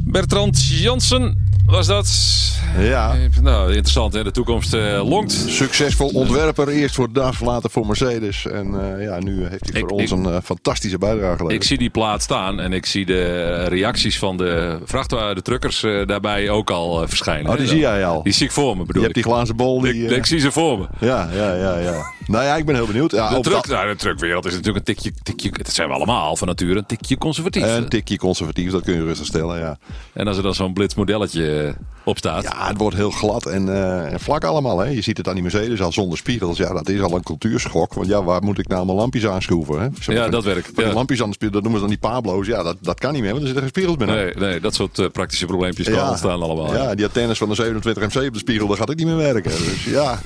Bertrand 0.04 0.66
Jansen 0.68 1.47
was 1.70 1.86
dat. 1.86 2.36
Ja. 2.78 3.14
Nou, 3.42 3.68
interessant 3.68 4.12
hè, 4.12 4.24
de 4.24 4.30
toekomst 4.30 4.74
uh, 4.74 5.08
longt. 5.08 5.32
Succesvol 5.32 6.08
ontwerper, 6.08 6.68
eerst 6.68 6.94
voor 6.94 7.12
DAF, 7.12 7.40
later 7.40 7.70
voor 7.70 7.86
Mercedes. 7.86 8.46
En 8.46 8.66
uh, 8.74 9.04
ja, 9.04 9.18
nu 9.18 9.46
heeft 9.46 9.72
hij 9.72 9.80
voor 9.80 9.90
ik, 9.90 10.00
ons 10.00 10.10
een 10.10 10.24
uh, 10.24 10.36
fantastische 10.44 10.98
bijdrage 10.98 11.36
geleverd. 11.36 11.62
Ik 11.62 11.68
zie 11.68 11.78
die 11.78 11.90
plaat 11.90 12.22
staan 12.22 12.60
en 12.60 12.72
ik 12.72 12.86
zie 12.86 13.06
de 13.06 13.64
reacties 13.64 14.18
van 14.18 14.36
de 14.36 14.78
vrachtwagen, 14.84 15.34
de 15.34 15.42
truckers 15.42 15.80
daarbij 15.80 16.50
ook 16.50 16.70
al 16.70 17.08
verschijnen. 17.08 17.50
Oh, 17.50 17.58
die 17.58 17.66
zie 17.66 17.78
jij 17.78 18.06
al? 18.06 18.22
Die 18.22 18.32
zie 18.32 18.46
ik 18.46 18.52
voor 18.52 18.76
me 18.76 18.84
bedoel 18.84 19.02
Je 19.02 19.08
hebt 19.08 19.14
die 19.14 19.32
glazen 19.32 19.56
bol. 19.56 19.80
Die, 19.80 20.04
ik, 20.04 20.10
ik, 20.10 20.26
zie 20.26 20.38
ze 20.38 20.52
voor 20.52 20.78
me. 20.78 20.86
Ja, 21.00 21.28
ja, 21.32 21.54
ja, 21.54 21.78
ja. 21.78 22.12
Nou 22.28 22.44
ja, 22.44 22.56
ik 22.56 22.64
ben 22.64 22.74
heel 22.74 22.86
benieuwd. 22.86 23.10
Ja, 23.10 23.28
de, 23.28 23.40
truck, 23.40 23.66
nou, 23.66 23.88
de 23.88 23.96
truckwereld 23.96 24.44
is 24.44 24.52
natuurlijk 24.52 24.88
een 24.88 24.94
tikje, 24.94 25.12
tikje, 25.22 25.50
dat 25.50 25.72
zijn 25.72 25.88
we 25.88 25.94
allemaal 25.94 26.36
van 26.36 26.48
nature, 26.48 26.78
een 26.78 26.86
tikje 26.86 27.18
conservatief. 27.18 27.62
Een 27.62 27.88
tikje 27.88 28.18
conservatief, 28.18 28.70
dat 28.70 28.82
kun 28.82 28.94
je 28.94 29.02
rustig 29.02 29.26
stellen, 29.26 29.58
ja. 29.58 29.78
En 30.12 30.26
als 30.26 30.36
er 30.36 30.42
dan 30.42 30.54
zo'n 30.54 30.72
blitsmodelletje 30.72 31.74
op 32.04 32.18
staat. 32.18 32.42
Ja, 32.42 32.66
het 32.68 32.78
wordt 32.78 32.96
heel 32.96 33.10
glad 33.10 33.46
en, 33.46 33.66
uh, 33.66 34.12
en 34.12 34.20
vlak 34.20 34.44
allemaal. 34.44 34.78
Hè. 34.78 34.88
Je 34.88 35.00
ziet 35.00 35.16
het 35.16 35.28
aan 35.28 35.34
die 35.34 35.42
Mercedes 35.42 35.80
al 35.80 35.92
zonder 35.92 36.18
spiegels. 36.18 36.58
Ja, 36.58 36.72
dat 36.72 36.88
is 36.88 37.00
al 37.00 37.14
een 37.14 37.22
cultuurschok. 37.22 37.94
Want 37.94 38.06
ja, 38.06 38.24
waar 38.24 38.42
moet 38.42 38.58
ik 38.58 38.68
nou 38.68 38.86
mijn 38.86 38.98
lampjes 38.98 39.26
aanschroeven? 39.26 39.80
Hè? 39.80 39.88
Zo, 40.00 40.12
ja, 40.12 40.22
van, 40.22 40.30
dat 40.30 40.44
werkt. 40.44 40.70
Ja. 40.76 40.92
Lampjes 40.92 41.22
aan 41.22 41.28
de 41.28 41.34
spiegel, 41.34 41.60
dat 41.60 41.62
noemen 41.62 41.80
ze 41.80 41.86
dan 41.86 41.96
die 42.00 42.10
Pablo's. 42.10 42.46
Ja, 42.46 42.62
dat, 42.62 42.76
dat 42.80 43.00
kan 43.00 43.12
niet 43.12 43.22
meer, 43.22 43.30
want 43.30 43.42
er 43.42 43.48
zitten 43.48 43.64
geen 43.64 43.74
spiegels 43.74 43.96
binnen. 43.96 44.16
Nee, 44.16 44.34
nee 44.34 44.60
dat 44.60 44.74
soort 44.74 44.98
uh, 44.98 45.06
praktische 45.12 45.46
probleempjes 45.46 45.86
kan 45.86 45.96
ja. 45.96 46.08
ontstaan 46.08 46.42
allemaal. 46.42 46.74
Ja, 46.74 46.94
die 46.94 47.04
antennes 47.04 47.38
van 47.38 47.48
de 47.48 47.54
27 47.54 48.14
MC 48.14 48.26
op 48.26 48.32
de 48.32 48.38
spiegel, 48.38 48.66
dat 48.66 48.78
gaat 48.78 48.90
ook 48.90 48.96
niet 48.96 49.06
meer 49.06 49.16
werken. 49.16 49.50
Dus 49.50 49.84
ja... 49.84 50.18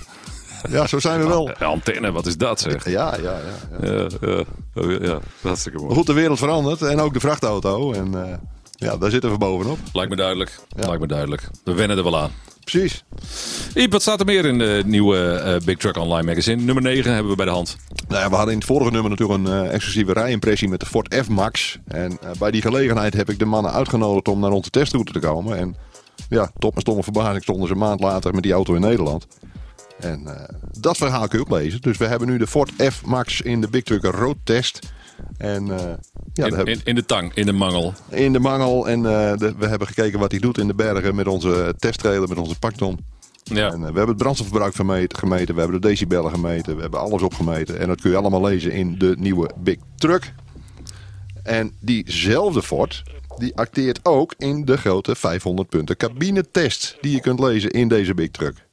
Ja, 0.69 0.87
zo 0.87 0.99
zijn 0.99 1.21
we 1.21 1.26
wel. 1.26 1.49
Ja, 1.59 1.66
antenne, 1.66 2.12
wat 2.12 2.26
is 2.26 2.37
dat 2.37 2.61
zeg? 2.61 2.88
Ja, 2.88 3.16
ja, 3.23 3.23
ja. 3.23 3.88
Ja, 3.88 4.09
ja, 4.21 4.45
ja, 4.75 4.99
ja 5.00 5.19
hartstikke 5.40 5.78
mooi. 5.78 5.88
Maar 5.88 5.97
goed, 5.97 6.07
de 6.07 6.12
wereld 6.12 6.38
verandert 6.38 6.83
en 6.83 7.00
ook 7.00 7.12
de 7.12 7.21
vrachtauto. 7.21 7.92
En 7.92 8.12
uh, 8.14 8.23
ja, 8.73 8.97
daar 8.97 9.11
zitten 9.11 9.31
we 9.31 9.38
bovenop. 9.38 9.78
Lijkt 9.92 10.11
me 10.11 10.16
duidelijk. 10.16 10.59
Lijkt 10.76 11.00
me 11.00 11.07
duidelijk. 11.07 11.49
We 11.64 11.75
wennen 11.75 11.97
er 11.97 12.02
wel 12.02 12.19
aan. 12.19 12.31
Precies. 12.64 13.04
Iep, 13.75 13.92
wat 13.92 14.02
staat 14.02 14.21
er 14.21 14.26
meer 14.26 14.45
in 14.45 14.59
de 14.59 14.83
nieuwe 14.87 15.42
uh, 15.47 15.66
Big 15.66 15.76
Truck 15.76 15.97
Online 15.97 16.26
magazine? 16.26 16.62
Nummer 16.62 16.83
9 16.83 17.12
hebben 17.12 17.31
we 17.31 17.37
bij 17.37 17.47
de 17.47 17.52
hand. 17.52 17.76
Nou 18.09 18.23
ja, 18.23 18.28
we 18.28 18.35
hadden 18.35 18.52
in 18.52 18.59
het 18.59 18.69
vorige 18.69 18.90
nummer 18.90 19.11
natuurlijk 19.11 19.38
een 19.38 19.64
uh, 19.64 19.75
exclusieve 19.75 20.12
rijimpressie 20.12 20.69
met 20.69 20.81
de 20.81 20.87
Ford 20.87 21.14
F-Max. 21.14 21.78
En 21.87 22.19
uh, 22.25 22.31
bij 22.38 22.50
die 22.50 22.62
gelegenheid 22.62 23.14
heb 23.14 23.31
ik 23.31 23.38
de 23.38 23.45
mannen 23.45 23.73
uitgenodigd 23.73 24.28
om 24.28 24.40
naar 24.40 24.50
onze 24.50 24.71
testroute 24.71 25.12
te 25.12 25.19
komen. 25.19 25.59
En 25.59 25.76
ja, 26.28 26.50
tot 26.59 26.71
mijn 26.71 26.81
stomme 26.81 27.02
verbazing 27.02 27.42
stonden 27.42 27.66
ze 27.66 27.73
een 27.73 27.78
maand 27.78 28.00
later 28.00 28.35
met 28.35 28.42
die 28.42 28.52
auto 28.52 28.75
in 28.75 28.81
Nederland. 28.81 29.26
En 30.03 30.23
uh, 30.25 30.33
dat 30.81 30.97
verhaal 30.97 31.29
kun 31.29 31.39
je 31.39 31.45
ook 31.45 31.59
lezen. 31.61 31.81
Dus 31.81 31.97
we 31.97 32.07
hebben 32.07 32.29
nu 32.29 32.39
de 32.39 32.47
Ford 32.47 32.73
F-Max 32.91 33.41
in 33.41 33.61
de 33.61 33.69
Big 33.69 33.83
Trucker 33.83 34.15
Road 34.15 34.37
Test. 34.45 34.79
En, 35.37 35.67
uh, 35.67 35.77
ja, 36.33 36.47
in, 36.47 36.67
in, 36.67 36.81
in, 36.85 36.95
de 36.95 37.07
tang, 37.07 37.35
in 37.35 37.47
de 37.47 37.53
mangel. 37.53 37.95
In 38.09 38.33
de 38.33 38.39
mangel. 38.39 38.89
En 38.89 38.99
uh, 38.99 39.37
de, 39.37 39.55
we 39.59 39.67
hebben 39.67 39.87
gekeken 39.87 40.19
wat 40.19 40.31
hij 40.31 40.41
doet 40.41 40.59
in 40.59 40.67
de 40.67 40.75
bergen 40.75 41.15
met 41.15 41.27
onze 41.27 41.75
testtrailer, 41.79 42.29
met 42.29 42.39
onze 42.39 42.59
pakton. 42.59 42.99
Ja. 43.43 43.73
En, 43.73 43.79
we 43.79 43.85
hebben 43.85 44.09
het 44.09 44.17
brandstofverbruik 44.17 44.75
gemeten, 44.75 45.19
gemeten, 45.19 45.55
we 45.55 45.61
hebben 45.61 45.81
de 45.81 45.89
decibellen 45.89 46.31
gemeten, 46.31 46.77
we 46.77 46.83
hebben 46.83 47.01
alles 47.01 47.23
opgemeten. 47.23 47.79
En 47.79 47.89
dat 47.89 48.01
kun 48.01 48.11
je 48.11 48.17
allemaal 48.17 48.43
lezen 48.43 48.73
in 48.73 48.99
de 48.99 49.15
nieuwe 49.19 49.51
Big 49.59 49.77
Truck. 49.97 50.33
En 51.43 51.73
diezelfde 51.81 52.63
Ford, 52.63 53.03
die 53.37 53.57
acteert 53.57 54.01
ook 54.03 54.35
in 54.39 54.65
de 54.65 54.77
grote 54.77 55.15
500 55.15 55.69
punten 55.69 55.97
cabinetest 55.97 56.97
die 57.01 57.13
je 57.13 57.21
kunt 57.21 57.41
lezen 57.41 57.71
in 57.71 57.89
deze 57.89 58.15
Big 58.15 58.31
Truck. 58.31 58.67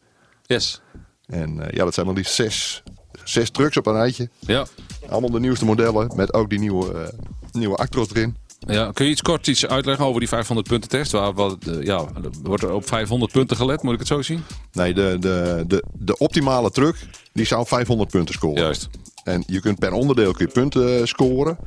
Yes. 0.46 0.82
En 1.30 1.58
uh, 1.58 1.66
ja, 1.70 1.84
dat 1.84 1.94
zijn 1.94 2.06
maar 2.06 2.16
liefst 2.16 2.34
zes, 2.34 2.84
zes 3.24 3.50
trucks 3.50 3.78
op 3.78 3.86
een 3.86 3.94
rijtje. 3.94 4.30
Ja. 4.40 4.66
Allemaal 5.10 5.32
de 5.32 5.40
nieuwste 5.40 5.66
modellen 5.66 6.12
met 6.16 6.34
ook 6.34 6.50
die 6.50 6.60
nieuwe, 6.60 6.94
uh, 6.94 7.08
nieuwe 7.52 7.76
Actros 7.76 8.10
erin. 8.10 8.36
Ja, 8.68 8.92
kun 8.92 9.06
je 9.06 9.12
iets 9.12 9.22
kort 9.22 9.48
iets 9.48 9.68
uitleggen 9.68 10.06
over 10.06 10.20
die 10.20 10.30
500 10.30 10.68
punten 10.68 10.90
test? 10.90 11.12
Waar, 11.12 11.34
wat, 11.34 11.58
eh, 11.68 11.84
ja, 11.84 12.06
wordt 12.44 12.64
er 12.64 12.72
op 12.72 12.88
500 12.88 13.32
punten 13.32 13.58
gelet, 13.58 13.82
moet 13.82 13.94
ik 13.94 14.00
het 14.00 14.08
zo 14.08 14.22
zien? 14.22 14.44
Nee, 14.72 14.94
de, 14.94 15.18
de, 15.20 15.64
de, 15.68 15.84
de 15.94 16.18
optimale 16.18 16.72
truck 16.72 16.96
die 17.34 17.46
zou 17.46 17.68
500 17.68 18.10
punten 18.10 18.34
scoren. 18.36 18.62
Juist. 18.62 18.90
En 19.24 19.44
je 19.48 19.60
kunt 19.60 19.80
per 19.80 19.92
onderdeel 19.92 20.32
kun 20.32 20.46
je 20.46 20.52
punten 20.52 21.00
eh, 21.00 21.06
scoren. 21.06 21.58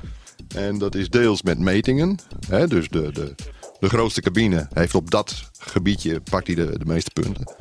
En 0.54 0.78
dat 0.78 0.94
is 0.94 1.10
deels 1.10 1.42
met 1.42 1.58
metingen. 1.58 2.18
Hè, 2.48 2.66
dus 2.66 2.88
de, 2.88 3.12
de, 3.12 3.34
de 3.80 3.88
grootste 3.88 4.20
cabine 4.20 4.68
heeft 4.72 4.94
op 4.94 5.10
dat 5.10 5.50
gebiedje 5.58 6.20
pakt 6.20 6.46
hij 6.46 6.56
de, 6.56 6.78
de 6.78 6.84
meeste 6.84 7.10
punten. 7.10 7.54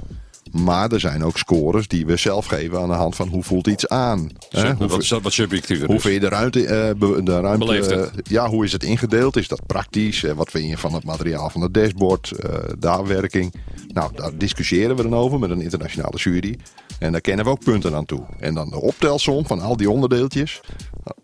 Maar 0.51 0.91
er 0.91 1.00
zijn 1.00 1.24
ook 1.24 1.38
scores 1.38 1.88
die 1.88 2.05
we 2.05 2.17
zelf 2.17 2.46
geven 2.46 2.79
aan 2.79 2.89
de 2.89 2.96
hand 2.96 3.15
van 3.15 3.27
hoe 3.27 3.43
voelt 3.43 3.67
iets 3.67 3.88
aan. 3.88 4.29
Hè? 4.50 4.74
Hoe, 4.74 4.88
wat, 4.88 5.08
wat, 5.08 5.34
subjectiever 5.34 5.88
hoe 5.88 6.00
vind 6.00 6.13
je 6.13 6.20
de 6.20 6.29
ruimte? 6.29 6.96
be- 6.98 7.24
de 7.24 7.39
ruimte 7.39 7.96
eh, 7.96 8.08
ja, 8.24 8.50
hoe 8.50 8.65
is 8.65 8.72
het 8.72 8.84
ingedeeld? 8.84 9.36
Is 9.38 9.48
dat 9.48 9.65
praktisch? 9.65 10.24
Eh, 10.24 10.34
wat 10.34 10.51
vind 10.51 10.70
je 10.70 10.77
van 10.77 10.93
het 10.93 11.03
materiaal 11.03 11.50
van 11.50 11.62
het 11.62 11.74
dashboard? 11.74 12.34
De 12.79 12.88
afwerking? 12.88 13.53
Nou, 13.88 14.12
daar 14.15 14.38
discussiëren 14.38 14.96
we 14.96 15.01
dan 15.01 15.15
over 15.15 15.39
met 15.39 15.50
een 15.50 15.62
internationale 15.62 16.17
jury. 16.17 16.58
En 17.00 17.12
daar 17.12 17.22
kennen 17.22 17.46
we 17.46 17.51
ook 17.51 17.63
punten 17.63 17.96
aan 17.96 18.05
toe. 18.05 18.24
En 18.39 18.53
dan 18.53 18.70
de 18.70 18.81
optelsom 18.81 19.46
van 19.46 19.60
al 19.62 19.77
die 19.77 19.89
onderdeeltjes. 19.89 20.62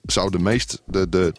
Zou 0.05 0.31
de 0.31 0.39
meest. 0.39 0.81
De, 0.85 1.09
de, 1.09 1.33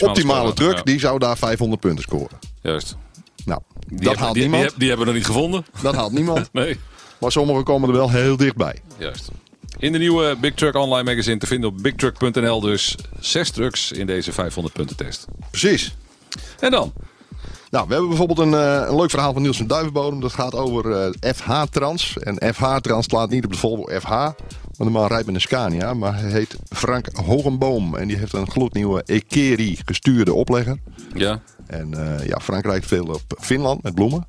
optimale 0.00 0.52
truck 0.52 0.76
ja. 0.76 0.82
die 0.82 0.98
zou 0.98 1.18
daar 1.18 1.36
500 1.36 1.80
punten 1.80 2.02
scoren. 2.02 2.38
Juist. 2.62 2.96
Nou, 3.44 3.60
Die 3.70 3.96
dat 3.96 4.06
hebben- 4.06 4.22
haalt 4.22 4.34
die, 4.34 4.42
niemand. 4.42 4.74
Die 4.76 4.88
hebben 4.88 5.06
we 5.06 5.12
nog 5.12 5.20
niet 5.20 5.30
gevonden. 5.30 5.64
Dat 5.82 5.94
haalt 5.94 6.12
niemand. 6.12 6.48
Nee. 6.52 6.78
Maar 7.24 7.32
sommigen 7.32 7.64
komen 7.64 7.88
er 7.88 7.94
wel 7.94 8.10
heel 8.10 8.36
dichtbij. 8.36 8.78
Juist. 8.98 9.30
In 9.78 9.92
de 9.92 9.98
nieuwe 9.98 10.36
Big 10.40 10.54
Truck 10.54 10.74
Online 10.74 11.10
magazine 11.10 11.38
te 11.38 11.46
vinden 11.46 11.70
op 11.70 11.82
bigtruck.nl 11.82 12.60
dus 12.60 12.96
zes 13.20 13.50
trucks 13.50 13.92
in 13.92 14.06
deze 14.06 14.32
500 14.32 14.74
punten 14.74 14.96
test. 14.96 15.24
Precies. 15.50 15.94
En 16.60 16.70
dan? 16.70 16.92
Nou, 17.70 17.86
we 17.86 17.92
hebben 17.92 18.08
bijvoorbeeld 18.08 18.38
een, 18.38 18.54
eh, 18.54 18.88
een 18.88 18.96
leuk 18.96 19.10
verhaal 19.10 19.32
van 19.32 19.42
Niels 19.42 19.56
van 19.56 19.66
Duivenbodem. 19.66 20.20
Dat 20.20 20.32
gaat 20.32 20.54
over 20.54 20.92
eh, 20.92 21.34
FH-trans. 21.34 22.18
En 22.18 22.54
FH-trans 22.54 23.04
slaat 23.04 23.30
niet 23.30 23.44
op 23.44 23.52
de 23.52 23.58
Volvo 23.58 24.00
FH. 24.00 24.28
Want 24.76 24.90
man 24.90 25.06
rijdt 25.06 25.26
met 25.26 25.34
een 25.34 25.40
Scania. 25.40 25.94
Maar 25.94 26.18
hij 26.18 26.30
heet 26.30 26.56
Frank 26.68 27.08
Hogenboom. 27.12 27.96
En 27.96 28.08
die 28.08 28.16
heeft 28.16 28.32
een 28.32 28.50
gloednieuwe 28.50 29.02
Ekeri 29.06 29.78
gestuurde 29.84 30.34
oplegger. 30.34 30.78
Ja. 31.14 31.40
En 31.66 31.94
eh, 31.94 32.26
ja, 32.26 32.40
Frank 32.40 32.64
rijdt 32.64 32.86
veel 32.86 33.04
op 33.04 33.38
Finland 33.38 33.82
met 33.82 33.94
bloemen. 33.94 34.26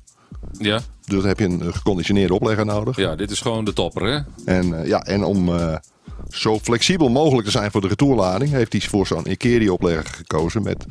Ja. 0.58 0.80
Dus 1.06 1.18
dan 1.18 1.28
heb 1.28 1.38
je 1.38 1.44
een 1.44 1.62
eh, 1.62 1.72
geconditioneerde 1.72 2.34
oplegger 2.34 2.66
nodig. 2.66 2.96
Ja, 2.96 3.16
dit 3.16 3.30
is 3.30 3.40
gewoon 3.40 3.64
de 3.64 3.72
topper, 3.72 4.02
hè? 4.02 4.18
En, 4.44 4.80
eh, 4.80 4.86
ja, 4.86 5.02
en 5.04 5.24
om 5.24 5.48
eh, 5.48 5.76
zo 6.28 6.58
flexibel 6.58 7.08
mogelijk 7.08 7.44
te 7.44 7.50
zijn 7.50 7.70
voor 7.70 7.80
de 7.80 7.88
retourlading... 7.88 8.50
heeft 8.50 8.72
hij 8.72 8.80
voor 8.80 9.06
zo'n 9.06 9.26
Ekeri-oplegger 9.26 10.14
gekozen 10.14 10.62
met... 10.62 10.86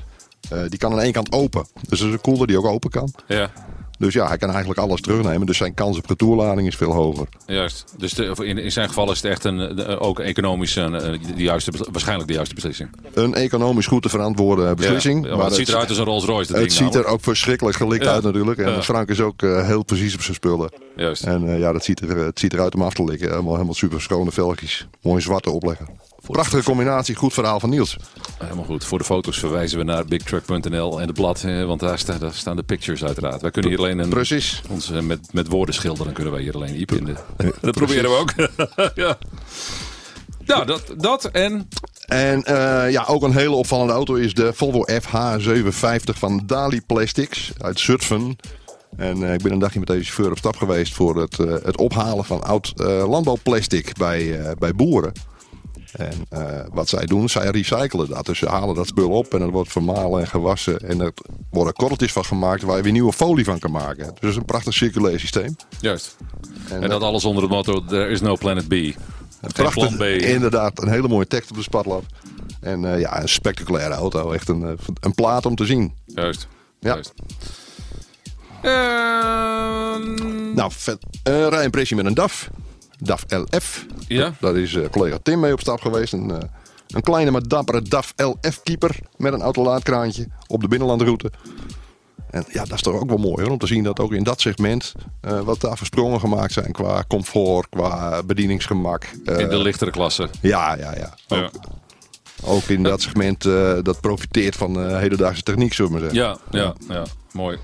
die 0.70 0.80
kan 0.80 0.92
aan 0.92 1.02
één 1.02 1.12
kant 1.12 1.32
open. 1.32 1.66
Dus 1.90 2.00
dat 2.00 2.08
is 2.08 2.14
een 2.14 2.22
koeler 2.22 2.48
die 2.48 2.58
ook 2.58 2.66
open 2.66 2.90
kan. 2.90 3.14
Ja. 3.28 3.52
Dus 3.98 4.14
ja, 4.14 4.28
hij 4.28 4.38
kan 4.38 4.50
eigenlijk 4.50 4.80
alles 4.80 5.02
terugnemen. 5.02 5.46
Dus 5.48 5.58
zijn 5.58 5.74
kans 5.74 5.98
op 5.98 6.06
retourlading 6.06 6.68
is 6.68 6.76
veel 6.76 6.92
hoger. 6.92 7.28
Juist. 7.46 7.94
Dus 7.98 8.14
de, 8.14 8.36
in, 8.44 8.58
in 8.58 8.72
zijn 8.72 8.88
geval 8.88 9.12
is 9.12 9.22
het 9.22 9.32
echt 9.32 9.44
een, 9.44 9.58
de- 9.76 10.00
ook 10.00 10.20
economisch 10.20 10.76
een, 10.76 10.96
eh, 10.96 11.20
de 11.36 11.44
juiste, 11.44 11.72
waarschijnlijk 11.92 12.28
de 12.28 12.34
juiste 12.36 12.56
beslissing. 12.56 12.90
Een 13.14 13.34
economisch 13.34 13.86
goed 13.88 14.02
te 14.02 14.10
verantwoorden 14.10 14.76
beslissing. 14.76 15.26
Ja, 15.28 15.36
maar 15.36 15.46
het 15.46 15.56
ziet 15.56 15.68
eruit 15.70 15.90
als 15.90 15.98
een 15.98 16.04
Rolls 16.06 16.26
Royce. 16.26 16.52
het 16.52 16.60
ding 16.62 16.72
ziet 16.72 16.96
er 16.96 17.06
ook 17.06 17.22
verschrikkelijk 17.22 17.78
gelikt 17.78 18.04
Ja. 18.04 18.12
uit 18.12 18.24
natuurlijk. 18.24 18.60
En 18.60 18.72
Ja. 18.72 18.82
Frank 18.84 19.10
is 19.10 19.22
ook 19.22 19.42
eh, 19.42 19.66
heel 19.68 19.84
precies 19.84 20.14
op 20.16 20.22
zijn 20.22 20.36
spullen. 20.36 20.72
Juist. 20.96 21.24
En 21.24 21.48
eh, 21.50 21.60
ja, 21.60 21.72
dat 21.72 21.84
ziet 21.84 22.00
er, 22.02 22.18
het 22.18 22.40
ziet 22.40 22.54
eruit 22.54 22.76
om 22.76 22.82
af 22.82 22.94
te 22.94 23.04
likken. 23.04 23.30
Helemaal, 23.30 23.54
helemaal 23.54 23.74
super 23.74 24.02
schone 24.02 24.32
velgjes. 24.32 24.88
Mooi 25.02 25.22
zwarte 25.22 25.50
oplegger. 25.50 25.88
Prachtige 26.28 26.64
combinatie. 26.64 27.16
Goed 27.16 27.34
verhaal 27.34 27.60
van 27.60 27.70
Niels. 27.70 27.98
Helemaal 28.38 28.64
goed. 28.66 28.86
Voor 28.86 28.98
de 28.98 29.04
foto's 29.04 29.40
verwijzen 29.40 29.78
we 29.78 29.84
naar 29.84 30.06
bigtruck.nl 30.06 31.02
en 31.02 31.08
het 31.08 31.16
blad. 31.16 31.42
Want 31.42 31.80
daar, 31.80 32.00
sta- 32.00 32.18
daar 32.18 32.34
staan 32.34 32.56
de 32.56 32.64
pictures 32.64 33.04
uiteraard. 33.04 33.42
Wij 33.42 33.52
kunnen 33.52 33.72
hier 33.72 33.80
alleen 33.80 34.00
een, 34.00 34.10
Precies. 34.10 34.62
ons 34.70 34.92
eh, 34.92 35.00
met, 35.00 35.34
met 35.34 35.48
woorden 35.48 35.76
schilderen. 35.76 36.14
kunnen 36.14 36.34
wij 36.34 36.42
hier 36.42 36.54
alleen 36.54 36.80
Iep 36.80 36.92
in. 36.92 37.06
De, 37.06 37.16
dat 37.62 37.76
proberen 37.76 38.10
we 38.10 38.18
ook. 38.18 38.34
ja. 39.06 39.18
Nou, 40.46 40.66
dat, 40.66 40.94
dat 40.98 41.26
en... 41.26 41.68
En 42.06 42.44
eh, 42.44 42.92
ja, 42.92 43.04
ook 43.08 43.24
een 43.24 43.34
hele 43.34 43.56
opvallende 43.56 43.94
auto 43.94 44.14
is 44.14 44.34
de 44.34 44.54
Volvo 44.54 44.86
FH750 44.92 46.18
van 46.18 46.44
Dali 46.46 46.82
Plastics 46.82 47.52
uit 47.58 47.80
Zutphen. 47.80 48.36
En 48.98 49.24
eh, 49.28 49.34
ik 49.34 49.42
ben 49.42 49.52
een 49.52 49.60
dagje 49.60 49.80
met 49.80 49.88
deze 49.88 50.04
chauffeur 50.04 50.32
op 50.32 50.38
stap 50.38 50.56
geweest 50.56 50.94
voor 50.94 51.16
het, 51.22 51.40
eh, 51.40 51.54
het 51.64 51.78
ophalen 51.78 52.26
van 52.26 52.44
oud 52.44 52.74
eh, 52.76 53.10
landbouwplastic 53.10 53.98
bij, 53.98 54.40
eh, 54.40 54.52
bij 54.60 54.74
boeren. 54.74 55.12
En 55.96 56.26
eh, 56.30 56.60
wat 56.72 56.90
zij 56.90 57.06
doen, 57.06 57.30
zij 57.30 57.50
recyclen 57.50 58.10
dat. 58.10 58.26
Dus 58.26 58.40
ze 58.40 58.50
halen 58.50 58.76
dat 58.76 58.88
spul 58.88 59.10
op 59.10 59.34
en 59.34 59.40
dat 59.40 59.50
wordt 59.50 59.72
vermalen 59.72 60.20
en 60.22 60.28
gewassen. 60.28 60.80
En 60.80 61.02
er 61.02 61.14
worden 61.50 61.74
korreltjes 61.74 62.12
van 62.12 62.26
gemaakt 62.26 62.62
waar 62.62 62.78
je 62.78 62.84
weer 62.84 62.92
nieuwe 62.92 63.14
folie 63.14 63.46
van 63.46 63.60
kan 63.60 63.72
maken. 63.72 64.06
Dus 64.06 64.14
het 64.14 64.24
is 64.24 64.36
een 64.36 64.46
prachtig 64.46 64.74
circulair 64.74 65.20
systeem. 65.20 65.56
Juist. 65.80 66.16
En, 66.70 66.84
En 66.84 66.90
dat 66.90 67.02
alles 67.02 67.26
onder 67.26 67.44
het 67.44 67.52
motto, 67.52 67.86
there 67.86 68.08
is 68.08 68.22
no 68.22 68.36
planet 68.36 68.68
B. 68.68 68.74
Prachtig, 69.54 70.00
inderdaad. 70.22 70.82
Een 70.82 70.90
hele 70.90 71.08
mooie 71.08 71.28
tekst 71.28 71.50
op 71.50 71.56
de 71.56 71.64
spatlab. 71.64 72.04
En 72.62 72.94
eh, 72.94 73.00
ja, 73.00 73.22
een 73.22 73.30
spectaculaire 73.30 73.94
auto. 73.94 74.32
Echt 74.32 74.50
een, 74.50 74.64
eh, 74.64 74.72
een 75.00 75.14
plaat 75.14 75.46
om 75.46 75.56
te 75.56 75.66
zien. 75.66 75.94
Juist. 76.06 76.48
Ja. 76.80 76.94
Juist. 76.94 77.14
Ehm, 78.62 80.54
Nou, 80.54 80.72
vet. 80.74 80.98
Uh, 81.30 81.48
rijimpressie 81.48 81.96
met 81.96 82.06
een 82.06 82.14
DAF. 82.14 82.50
DAF 83.00 83.24
LF. 83.28 83.86
Ja. 84.08 84.34
Daar 84.40 84.58
is 84.58 84.76
eh, 84.76 84.90
collega 84.90 85.18
Tim 85.24 85.40
mee 85.40 85.54
op 85.54 85.60
stap 85.60 85.82
geweest. 85.82 86.14
Een, 86.14 86.32
eh, 86.32 86.38
een 86.88 87.02
kleine 87.02 87.32
maar 87.32 87.48
dappere 87.48 87.82
DAF 87.82 88.14
LF-keeper. 88.16 89.00
Met 89.18 89.34
een 89.34 89.42
autolaadkraantje 89.42 90.28
op 90.48 90.62
de 90.62 90.68
binnenlandroute. 90.68 91.32
En 92.30 92.44
ja, 92.52 92.64
dat 92.64 92.74
is 92.74 92.82
toch 92.82 92.94
ook 93.02 93.08
wel 93.10 93.18
mooi 93.18 93.44
hoor, 93.44 93.52
om 93.52 93.58
te 93.58 93.68
zien 93.68 93.84
dat 93.84 94.00
ook 94.00 94.14
in 94.14 94.24
dat 94.24 94.42
segment 94.42 94.94
eh, 95.22 95.40
wat 95.40 95.62
daar 95.62 95.78
voor 95.78 95.86
sprongen 95.88 96.20
gemaakt 96.20 96.54
zijn 96.54 96.72
qua 96.72 97.04
comfort, 97.08 97.70
qua 97.70 98.24
bedieningsgemak. 98.24 99.04
Eh, 99.26 99.40
in 99.40 99.50
de 99.50 99.58
lichtere 99.58 99.92
klasse. 99.92 100.30
Ja, 100.42 100.78
ja, 100.78 100.94
ja. 100.98 101.14
Ook, 101.28 101.40
Ja. 101.40 101.50
ook 102.44 102.64
in 102.64 102.84
dat 102.84 103.02
segment 103.02 103.46
eh, 103.46 103.74
dat 103.82 104.02
profiteert 104.02 104.56
van 104.56 104.80
eh, 104.82 104.98
hedendaagse 105.00 105.44
techniek, 105.44 105.74
zullen 105.74 105.92
we 105.92 106.00
maar 106.00 106.10
zeggen. 106.10 106.38
Ja, 106.52 106.60
ja, 106.64 106.74
ja. 106.96 107.04
Mooi. 107.32 107.58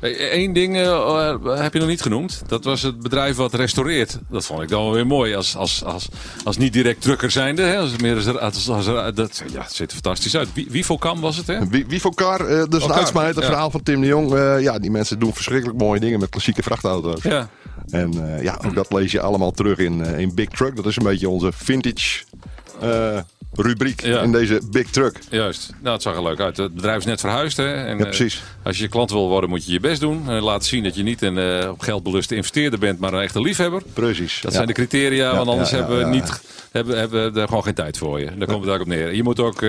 Eén 0.00 0.52
ding 0.52 0.76
eh, 0.76 1.34
heb 1.62 1.72
je 1.72 1.78
nog 1.78 1.88
niet 1.88 2.02
genoemd. 2.02 2.42
Dat 2.46 2.64
was 2.64 2.82
het 2.82 3.00
bedrijf 3.00 3.36
wat 3.36 3.54
restaureert. 3.54 4.18
Dat 4.30 4.46
vond 4.46 4.62
ik 4.62 4.68
dan 4.68 4.82
wel 4.82 4.92
weer 4.92 5.06
mooi. 5.06 5.34
Als, 5.34 5.56
als, 5.56 5.84
als, 5.84 6.08
als 6.44 6.56
niet 6.56 6.72
direct 6.72 7.00
drukker 7.02 7.30
zijnde. 7.30 7.62
Hè, 7.62 7.76
als, 7.78 7.96
meer 7.96 8.16
als, 8.16 8.26
als, 8.68 8.68
als- 8.68 9.14
dat, 9.14 9.42
ja, 9.52 9.62
het 9.62 9.72
ziet 9.74 9.88
er 9.88 9.94
fantastisch 9.94 10.36
uit. 10.36 10.48
Wie- 10.54 10.66
Wivocam 10.70 11.20
was 11.20 11.36
het, 11.36 11.46
hè? 11.46 11.68
Wie, 11.68 11.86
Wivoccar, 11.86 12.40
eh 12.46 12.56
dat 12.56 12.68
is 12.68 12.74
een 12.74 12.80
Elkaar, 12.80 12.96
uitsmijter 12.96 13.42
ja. 13.42 13.48
verhaal 13.48 13.70
van 13.70 13.82
Tim 13.82 14.00
de 14.00 14.06
Jong. 14.06 14.34
Eh, 14.34 14.60
ja, 14.60 14.78
die 14.78 14.90
mensen 14.90 15.18
doen 15.18 15.34
verschrikkelijk 15.34 15.78
mooie 15.78 16.00
dingen 16.00 16.20
met 16.20 16.28
klassieke 16.28 16.62
vrachtauto's. 16.62 17.22
Ja. 17.22 17.48
En 17.90 18.34
eh, 18.36 18.42
ja, 18.42 18.58
ook 18.66 18.74
dat 18.74 18.92
lees 18.92 19.12
je 19.12 19.20
allemaal 19.20 19.50
terug 19.50 19.78
in, 19.78 20.04
eh, 20.04 20.18
in 20.18 20.34
Big 20.34 20.48
Truck. 20.48 20.76
Dat 20.76 20.86
is 20.86 20.96
een 20.96 21.02
beetje 21.04 21.28
onze 21.28 21.50
vintage 21.54 22.22
eh, 22.80 23.18
rubriek 23.52 24.02
Ja. 24.02 24.20
in 24.20 24.32
deze 24.32 24.60
Big 24.70 24.90
Truck. 24.90 25.18
Juist. 25.30 25.72
Nou, 25.80 25.92
het 25.94 26.02
zag 26.02 26.16
er 26.16 26.22
leuk 26.22 26.40
uit. 26.40 26.56
Het 26.56 26.74
bedrijf 26.74 26.98
is 26.98 27.04
net 27.04 27.20
verhuisd. 27.20 27.56
Hè? 27.56 27.72
En, 27.74 27.86
Ja, 27.98 28.02
eh, 28.04 28.08
precies. 28.08 28.42
als 28.62 28.78
je 28.78 28.88
klant 28.88 29.10
wil 29.10 29.28
worden, 29.28 29.50
moet 29.50 29.66
je 29.66 29.72
je 29.72 29.80
best 29.80 30.00
doen. 30.00 30.28
En 30.30 30.42
laten 30.42 30.68
zien 30.68 30.82
dat 30.82 30.94
je 30.94 31.02
niet 31.02 31.22
een 31.22 31.38
eh, 31.38 31.68
op 31.70 31.80
geld 31.80 32.02
beluste 32.02 32.34
investeerder 32.34 32.78
bent, 32.78 32.98
maar 32.98 33.12
een 33.12 33.22
echte 33.22 33.40
liefhebber. 33.40 33.82
Precies. 33.92 34.34
Dat 34.40 34.50
Ja. 34.50 34.56
zijn 34.56 34.66
de 34.66 34.72
criteria, 34.74 35.36
want 35.36 35.48
anders 35.48 35.70
hebben 35.70 35.98
we 35.98 36.04
niet 36.04 36.40
hebben, 36.72 36.98
hebben 36.98 37.32
we 37.32 37.40
er 37.40 37.48
gewoon 37.48 37.62
geen 37.64 37.74
tijd 37.74 37.98
voor 37.98 38.18
je. 38.18 38.24
Daar 38.24 38.34
komt 38.34 38.64
het 38.64 38.68
eigenlijk 38.68 38.80
op 38.82 38.86
neer. 38.88 39.14
Je 39.14 39.22
moet 39.22 39.40
ook 39.40 39.62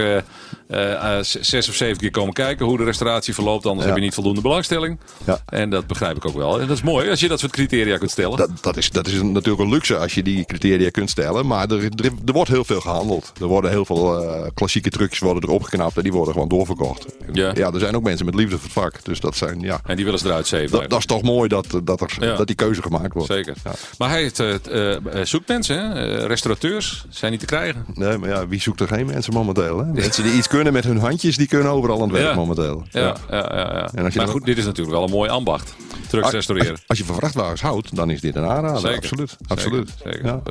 eh, 0.67 1.17
eh, 1.17 1.23
zes 1.23 1.69
of 1.69 1.75
zeven 1.75 1.97
keer 1.97 2.11
komen 2.11 2.33
kijken 2.33 2.65
hoe 2.65 2.77
de 2.77 2.83
restauratie 2.83 3.33
verloopt, 3.33 3.65
anders 3.65 3.81
Ja. 3.81 3.87
heb 3.87 3.97
je 3.97 4.03
niet 4.05 4.13
voldoende 4.13 4.41
belangstelling. 4.41 4.99
Ja. 5.25 5.39
En 5.45 5.69
dat 5.69 5.87
begrijp 5.87 6.15
ik 6.17 6.25
ook 6.25 6.35
wel. 6.35 6.59
En 6.59 6.67
dat 6.67 6.77
is 6.77 6.83
mooi 6.83 7.09
als 7.09 7.19
je 7.19 7.27
dat 7.27 7.39
soort 7.39 7.51
criteria 7.51 7.97
kunt 7.97 8.11
stellen. 8.11 8.37
Dat, 8.37 8.49
dat, 8.61 8.77
is, 8.77 8.89
dat 8.89 9.07
is 9.07 9.13
een- 9.13 9.31
natuurlijk 9.31 9.63
een 9.63 9.69
luxe 9.69 9.97
als 9.97 10.13
je 10.13 10.23
die 10.23 10.45
criteria 10.45 10.89
kunt 10.89 11.09
stellen. 11.09 11.47
Maar 11.47 11.69
er, 11.71 11.83
er, 11.83 12.11
er 12.25 12.33
wordt 12.33 12.49
heel 12.49 12.63
veel 12.65 12.81
gehandeld. 12.81 13.31
Er 13.41 13.47
worden 13.47 13.71
heel 13.71 13.85
veel 13.85 14.23
eh, 14.23 14.47
klassieke 14.53 14.89
trucjes 14.89 15.19
worden 15.19 15.43
erop 15.49 15.63
geknapt 15.63 15.97
en 15.97 16.03
die 16.03 16.11
worden 16.11 16.33
gewoon 16.33 16.47
doorverkocht. 16.49 17.05
Ja. 17.31 17.51
ja, 17.55 17.71
er 17.71 17.79
zijn 17.79 17.95
ook 17.95 18.03
mensen 18.03 18.25
met 18.25 18.35
liefde 18.35 18.55
voor 18.55 18.63
het 18.63 18.73
vak. 18.73 19.03
Dus 19.05 19.19
dat 19.19 19.35
zijn, 19.35 19.59
ja. 19.59 19.79
En 19.85 19.95
die 19.95 20.05
willen 20.05 20.19
ze 20.19 20.25
eruit 20.27 20.47
zeven. 20.47 20.79
Dat, 20.79 20.89
dat 20.89 20.99
is 20.99 21.05
toch 21.05 21.21
mooi 21.21 21.47
dat, 21.47 21.65
dat, 21.83 22.01
er, 22.01 22.15
Ja. 22.19 22.35
dat 22.35 22.47
die 22.47 22.55
keuze 22.55 22.81
gemaakt 22.81 23.13
wordt. 23.13 23.31
Zeker. 23.31 23.53
Ja. 23.63 23.71
Maar 23.97 24.09
hij 24.09 24.21
heeft, 24.21 24.39
eh, 24.39 24.95
zoekt 25.23 25.47
mensen, 25.47 25.77
hè? 25.91 26.25
Restaurateurs, 26.27 27.05
zijn 27.09 27.31
niet 27.31 27.39
te 27.39 27.45
krijgen. 27.45 27.85
Nee, 27.93 28.17
maar 28.17 28.29
ja, 28.29 28.47
wie 28.47 28.61
zoekt 28.61 28.79
er 28.81 28.87
geen 28.87 29.05
mensen 29.05 29.33
momenteel? 29.33 29.77
Hè? 29.77 29.85
Mensen 29.85 30.23
die 30.23 30.33
iets 30.33 30.47
kunnen 30.47 30.62
met 30.71 30.83
hun 30.83 30.97
handjes, 30.97 31.37
die 31.37 31.47
kunnen 31.47 31.71
overal 31.71 32.01
aan 32.01 32.09
het 32.09 32.21
werk 32.21 32.35
momenteel. 32.35 32.83
Ja, 32.91 33.01
ja, 33.01 33.15
ja. 33.29 33.41
ja, 33.55 33.89
En 33.93 34.03
als 34.03 34.13
je 34.13 34.19
Maar 34.19 34.27
goed, 34.27 34.45
dit 34.45 34.57
is 34.57 34.65
natuurlijk 34.65 34.95
wel 34.95 35.03
een 35.03 35.11
mooi 35.11 35.29
ambacht. 35.29 35.75
Trucks 36.07 36.25
Als, 36.25 36.33
restaureren. 36.33 36.77
als 36.87 36.97
je 36.97 37.05
van 37.05 37.15
vrachtwagens 37.15 37.61
houdt, 37.61 37.95
dan 37.95 38.09
is 38.09 38.21
dit 38.21 38.35
een 38.35 38.45
aanrader. 38.45 38.79
Zeker. 38.79 38.95
Absoluut. 38.97 39.37
Absoluut. 39.47 39.89
Zeker. 40.03 40.25
Ja. 40.25 40.41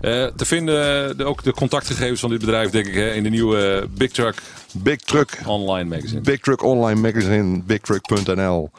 Eh, 0.00 0.26
te 0.36 0.44
vinden 0.44 1.16
de, 1.16 1.24
ook 1.24 1.42
de 1.42 1.52
contactgegevens 1.52 2.20
van 2.20 2.30
dit 2.30 2.38
bedrijf, 2.38 2.70
denk 2.70 2.86
ik, 2.86 2.94
hè, 2.94 3.12
in 3.12 3.22
de 3.22 3.28
nieuwe 3.28 3.80
eh, 3.80 3.86
Big 3.96 4.10
Truck 4.10 4.42
Big 4.82 4.98
Truck. 4.98 5.38
Online 5.44 5.88
magazine. 5.88 6.20
Big 6.20 6.40
Truck 6.40 6.62
Online 6.62 7.00
Magazine, 7.00 7.62
bigtruck.nl. 7.62 8.70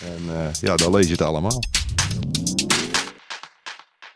En 0.00 0.34
eh, 0.34 0.54
ja, 0.60 0.76
daar 0.76 0.90
lees 0.90 1.06
je 1.06 1.12
het 1.12 1.22
allemaal. 1.22 1.62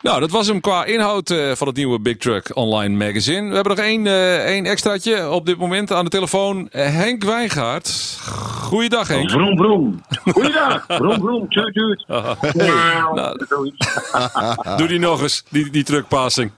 Nou, 0.01 0.19
dat 0.19 0.31
was 0.31 0.47
hem 0.47 0.59
qua 0.59 0.85
inhoud 0.85 1.29
eh, 1.29 1.51
van 1.51 1.67
het 1.67 1.75
nieuwe 1.75 1.99
Big 1.99 2.17
Truck 2.17 2.55
Online 2.55 3.05
Magazine. 3.05 3.47
We 3.49 3.55
hebben 3.55 3.75
nog 3.75 3.85
één, 3.85 4.07
eh, 4.07 4.45
één 4.45 4.65
extraatje 4.65 5.29
op 5.29 5.45
dit 5.45 5.57
moment 5.57 5.91
aan 5.91 6.03
de 6.03 6.09
telefoon. 6.09 6.69
Eh, 6.69 6.85
Henk 6.85 7.23
Wijngaard. 7.23 8.17
Goeiedag 8.63 9.07
Henk. 9.07 9.29
Vroom, 9.29 9.57
vroom. 9.57 10.01
Goeiedag. 10.31 10.85
Vroom, 10.87 11.19
vroom. 11.19 11.49
Tuut, 11.49 11.73
tuut. 11.73 12.05
Nou. 13.15 13.37
Doe 14.77 14.87
die 14.87 14.99
nog 14.99 15.21
eens, 15.21 15.43
die, 15.49 15.69
die 15.69 15.83
truckpassing. 15.83 16.51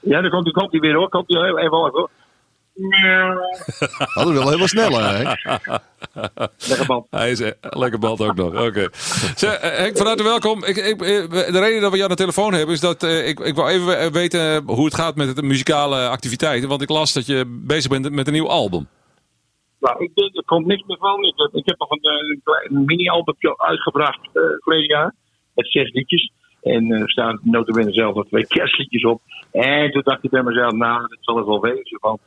Ja, 0.00 0.20
dan 0.20 0.30
komt, 0.30 0.52
komt 0.52 0.72
hij 0.72 0.80
weer 0.80 0.94
hoor. 0.94 1.08
Komt 1.08 1.28
hij 1.28 1.42
even 1.42 1.68
hoor. 1.68 1.90
hoor. 1.90 2.10
Dat 4.14 4.32
wel 4.32 4.44
helemaal 4.44 4.68
snel, 4.68 5.00
hè? 5.00 5.22
Lekker 6.68 6.86
band. 6.86 7.06
Hij 7.10 7.30
is 7.30 7.40
eh, 7.40 7.50
lekker 7.60 7.98
bald 7.98 8.20
ook 8.20 8.34
nog. 8.34 8.66
Oké. 8.66 8.88
Eh, 9.40 9.78
Henk, 9.78 9.96
van 9.96 10.06
harte 10.06 10.22
welkom. 10.22 10.64
Ik, 10.64 10.76
ik, 10.76 11.00
eh, 11.02 11.30
de 11.30 11.60
reden 11.60 11.80
dat 11.80 11.90
we 11.90 11.96
jou 11.96 12.02
aan 12.02 12.16
de 12.16 12.22
telefoon 12.22 12.52
hebben 12.52 12.74
is 12.74 12.80
dat 12.80 13.02
ik, 13.02 13.40
ik 13.40 13.54
wil 13.54 13.68
even 13.68 14.12
weten 14.12 14.62
hoe 14.66 14.84
het 14.84 14.94
gaat 14.94 15.16
met 15.16 15.36
de 15.36 15.42
muzikale 15.42 16.08
activiteiten. 16.08 16.68
Want 16.68 16.82
ik 16.82 16.88
las 16.88 17.12
dat 17.12 17.26
je 17.26 17.60
bezig 17.66 17.90
bent 17.90 18.10
met 18.10 18.26
een 18.26 18.32
nieuw 18.32 18.48
album. 18.48 18.88
Nou, 19.80 20.04
ik 20.04 20.14
denk, 20.14 20.36
er 20.36 20.44
komt 20.44 20.66
niks 20.66 20.82
meer 20.86 20.98
van. 20.98 21.24
Ik, 21.24 21.50
ik 21.52 21.66
heb 21.66 21.78
nog 21.78 21.90
een, 21.90 21.98
een 22.02 22.40
klein 22.44 22.84
mini-albumpje 22.84 23.58
uitgebracht 23.58 24.20
uh, 24.32 24.42
vorig 24.58 24.86
jaar. 24.86 25.14
Met 25.54 25.70
zes 25.70 25.92
liedjes. 25.92 26.32
En 26.62 26.90
er 26.90 27.10
staan 27.10 27.40
notabene 27.42 27.92
zelf 27.92 28.14
nog 28.14 28.26
twee 28.26 28.46
kerstliedjes 28.46 29.04
op. 29.04 29.20
En 29.50 29.90
toen 29.90 30.02
dacht 30.04 30.24
ik 30.24 30.30
bij 30.30 30.42
mezelf, 30.42 30.72
nou, 30.72 31.00
dat 31.00 31.18
zal 31.20 31.36
het 31.36 31.46
wel 31.46 31.60
wezen. 31.60 31.98
Want 32.00 32.20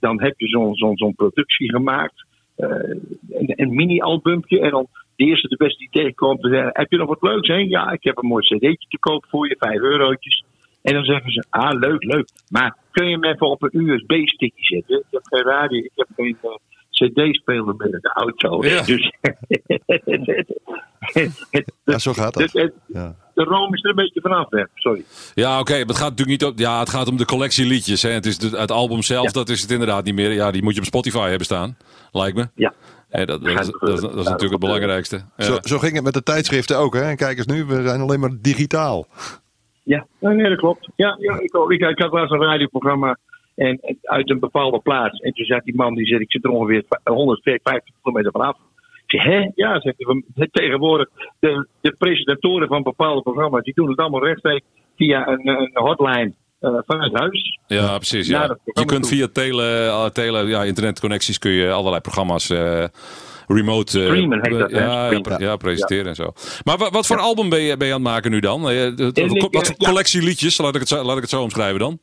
dan 0.00 0.22
heb 0.22 0.40
je 0.40 0.48
zo'n 0.48 0.74
zo'n 0.74 0.96
zo'n 0.96 1.14
productie 1.14 1.70
gemaakt. 1.70 2.26
Eh, 2.58 2.96
een, 3.30 3.52
een 3.56 3.74
mini-albumpje. 3.74 4.60
En 4.60 4.70
dan 4.70 4.86
de 5.16 5.24
eerste 5.24 5.48
de 5.48 5.56
beste 5.56 5.78
die 5.78 5.88
tegenkomt. 5.90 6.40
te 6.40 6.48
zeggen, 6.48 6.70
heb 6.72 6.90
je 6.90 6.96
nog 6.96 7.08
wat 7.08 7.22
leuks? 7.22 7.48
Hè? 7.48 7.54
Ja, 7.54 7.90
ik 7.90 8.04
heb 8.04 8.18
een 8.18 8.28
mooi 8.28 8.44
cd'tje 8.44 8.88
te 8.88 8.98
koop 8.98 9.26
voor 9.28 9.48
je, 9.48 9.56
vijf 9.58 9.80
eurotjes. 9.80 10.44
En 10.82 10.94
dan 10.94 11.04
zeggen 11.04 11.30
ze, 11.32 11.44
ah, 11.50 11.78
leuk, 11.78 12.04
leuk. 12.04 12.28
Maar 12.48 12.76
kun 12.90 13.06
je 13.06 13.12
hem 13.12 13.24
even 13.24 13.50
op 13.50 13.62
een 13.62 13.88
USB-stickje 13.88 14.64
zetten? 14.64 14.98
Ik 14.98 15.04
heb 15.10 15.22
geen 15.24 15.42
radio, 15.42 15.78
ik 15.78 15.92
heb 15.94 16.08
geen 16.16 16.36
eh, 16.42 16.50
cd-speler 16.98 17.74
meer 17.76 17.94
in 17.94 17.98
de 18.00 18.12
auto. 18.12 18.64
Ja. 18.66 18.82
Dus 18.88 19.12
Ja, 21.84 21.98
zo 21.98 22.12
gaat 22.12 22.34
dat. 22.34 22.50
de, 22.52 22.60
de, 22.60 22.72
Ja. 22.86 23.14
de 23.34 23.44
room 23.44 23.74
is 23.74 23.84
er 23.84 23.90
een 23.90 23.96
beetje 23.96 24.20
vanaf, 24.20 24.50
hè. 24.50 24.64
sorry. 24.74 25.04
Ja, 25.34 25.60
oké. 25.60 25.72
maar 25.72 25.86
het 25.86 25.96
gaat 25.96 26.10
natuurlijk 26.10 26.40
niet 26.40 26.44
op. 26.50 26.58
Ja, 26.58 26.78
het 26.78 26.88
gaat 26.88 27.08
om 27.08 27.16
de 27.16 27.24
collectie 27.24 27.66
liedjes. 27.66 28.02
Hè. 28.02 28.10
Het, 28.10 28.26
is 28.26 28.38
de, 28.38 28.58
het 28.58 28.70
album 28.70 29.02
zelf, 29.02 29.24
Ja. 29.24 29.30
dat 29.32 29.48
is 29.48 29.60
het 29.62 29.70
inderdaad 29.70 30.04
niet 30.04 30.14
meer. 30.14 30.32
Ja, 30.32 30.50
die 30.50 30.62
moet 30.62 30.74
je 30.74 30.80
op 30.80 30.86
Spotify 30.86 31.28
hebben 31.28 31.46
staan. 31.46 31.76
Lijkt 32.12 32.36
me. 32.36 32.48
Ja. 32.54 32.72
Dat, 33.10 33.26
dat, 33.26 33.46
is, 33.46 33.54
dat, 33.54 33.88
is, 33.88 34.00
dat 34.00 34.10
is 34.10 34.24
natuurlijk 34.24 34.50
het 34.50 34.60
belangrijkste. 34.60 35.24
Ja. 35.36 35.44
Zo, 35.44 35.58
zo 35.62 35.78
ging 35.78 35.94
het 35.94 36.04
met 36.04 36.14
de 36.14 36.22
tijdschriften 36.22 36.78
ook, 36.78 36.94
hè? 36.94 37.02
En 37.02 37.16
kijk 37.16 37.38
eens 37.38 37.46
nu, 37.46 37.64
we 37.64 37.82
zijn 37.82 38.00
alleen 38.00 38.20
maar 38.20 38.32
digitaal. 38.40 39.06
Ja, 39.82 40.06
nee, 40.20 40.34
nee, 40.34 40.48
dat 40.48 40.58
klopt. 40.58 40.88
Ja, 40.96 41.16
ja 41.20 41.34
ik, 41.34 41.54
ik, 41.68 41.80
ik 41.88 41.98
had 41.98 42.12
laatst 42.12 42.32
een 42.32 42.42
radioprogramma 42.42 43.18
en, 43.58 43.78
en 43.80 43.98
uit 44.02 44.30
een 44.30 44.38
bepaalde 44.38 44.78
plaats. 44.80 45.18
En 45.20 45.32
toen 45.32 45.44
zei 45.46 45.60
die 45.64 45.74
man, 45.76 45.94
die 45.94 46.06
zei, 46.06 46.20
ik 46.20 46.30
zit 46.30 46.44
er 46.44 46.50
ongeveer 46.50 46.84
150 47.04 47.82
kilometer 48.02 48.30
vanaf. 48.32 48.56
Hè? 49.06 49.50
Ja, 49.54 49.80
zegt 49.80 49.96
hij, 50.34 50.48
tegenwoordig, 50.52 51.08
de, 51.40 51.66
de 51.80 51.94
presentatoren 51.98 52.68
van 52.68 52.82
bepaalde 52.82 53.22
programma's, 53.22 53.62
die 53.62 53.74
doen 53.74 53.88
het 53.90 53.98
allemaal 53.98 54.24
rechtstreeks 54.24 54.64
via 54.96 55.28
een, 55.28 55.48
een 55.48 55.70
hotline 55.74 56.32
eh, 56.60 56.70
vanuit 56.86 57.18
huis. 57.18 57.58
Ja, 57.66 57.96
precies. 57.96 58.28
Ja, 58.28 58.56
Je 58.64 58.84
kunt 58.84 59.02
toe. 59.02 59.10
via 59.12 59.26
tele, 59.32 59.64
eh, 59.86 60.04
tele, 60.06 60.46
ja, 60.46 60.64
internetconnecties 60.64 61.38
kun 61.38 61.50
je 61.50 61.70
allerlei 61.70 62.00
programma's 62.00 62.50
eh, 62.50 62.84
remote 63.46 63.90
Streamen 64.00 64.38
heet 64.42 64.58
dat, 64.58 64.70
ja, 64.70 64.78
ja, 64.78 64.90
Streamen. 65.04 65.22
pre- 65.22 65.44
ja, 65.44 65.56
presenteren 65.56 66.06
en 66.06 66.14
zo. 66.14 66.32
Maar 66.64 66.76
wa- 66.78 66.90
wat 66.90 67.06
voor 67.06 67.18
album 67.18 67.48
ben 67.48 67.60
je, 67.60 67.76
ben 67.76 67.86
je 67.86 67.94
aan 67.94 68.00
het 68.04 68.10
maken 68.12 68.30
nu 68.30 68.40
dan? 68.40 68.62
Wat 69.50 69.76
collectie 69.76 70.22
liedjes? 70.22 70.58
Laat 70.58 70.74
ik, 70.74 70.80
het 70.80 70.88
zo, 70.88 71.02
laat 71.02 71.14
ik 71.16 71.20
het 71.22 71.30
zo 71.30 71.42
omschrijven 71.42 71.78
dan. 71.78 71.98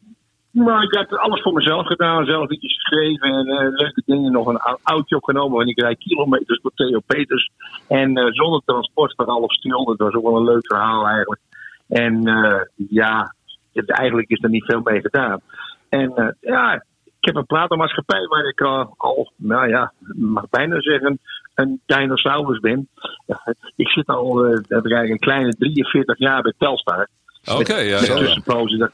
Maar 0.56 0.84
ik 0.84 0.94
heb 0.94 1.14
alles 1.14 1.42
voor 1.42 1.54
mezelf 1.54 1.88
gedaan, 1.88 2.26
zelf 2.26 2.50
iets 2.50 2.74
geschreven 2.74 3.30
en 3.30 3.48
eh, 3.48 3.68
leuke 3.70 4.02
dingen. 4.06 4.32
Nog 4.32 4.48
een 4.48 4.60
oudje 4.84 5.16
opgenomen, 5.16 5.58
want 5.58 5.70
ik 5.70 5.82
rijd 5.82 5.98
kilometers 5.98 6.62
door 6.62 6.72
Theo 6.76 7.00
Peters. 7.06 7.52
En 7.88 8.18
eh, 8.18 8.26
zonder 8.32 8.62
transport 8.66 9.14
van 9.16 9.30
half 9.30 9.54
stil, 9.54 9.86
dat 9.86 9.98
was 9.98 10.14
ook 10.14 10.24
wel 10.24 10.36
een 10.36 10.44
leuk 10.44 10.66
verhaal 10.66 11.08
eigenlijk. 11.08 11.42
En 11.88 12.28
eh, 12.28 12.62
ja, 12.90 13.36
het, 13.74 13.90
eigenlijk 13.90 14.30
is 14.30 14.44
er 14.44 14.50
niet 14.50 14.66
veel 14.66 14.82
mee 14.84 15.02
gedaan. 15.02 15.42
En 15.90 16.36
ja, 16.42 16.74
ik 17.04 17.26
heb 17.26 17.36
een 17.36 17.46
platenmaatschappij 17.46 18.28
waar 18.28 18.48
ik 18.48 18.62
al, 18.62 19.32
nou 19.36 19.68
ja, 19.70 19.94
mag 20.16 20.50
bijna 20.50 20.82
zeggen, 20.82 21.20
een 21.56 21.82
dinosaurus 21.86 22.60
ben. 22.60 22.90
ik 23.76 23.88
zit 23.88 24.08
al, 24.08 24.44
heb 24.46 24.86
ik 24.86 24.92
eigenlijk 24.92 25.10
een 25.10 25.20
kleine 25.20 25.56
43 25.56 26.18
jaar 26.18 26.42
bij 26.42 26.54
Telstar. 26.58 27.08
Oké, 27.46 27.76
ja, 27.76 28.00
Met 28.00 28.08
ja. 28.08 28.16
tussenpozen 28.16 28.92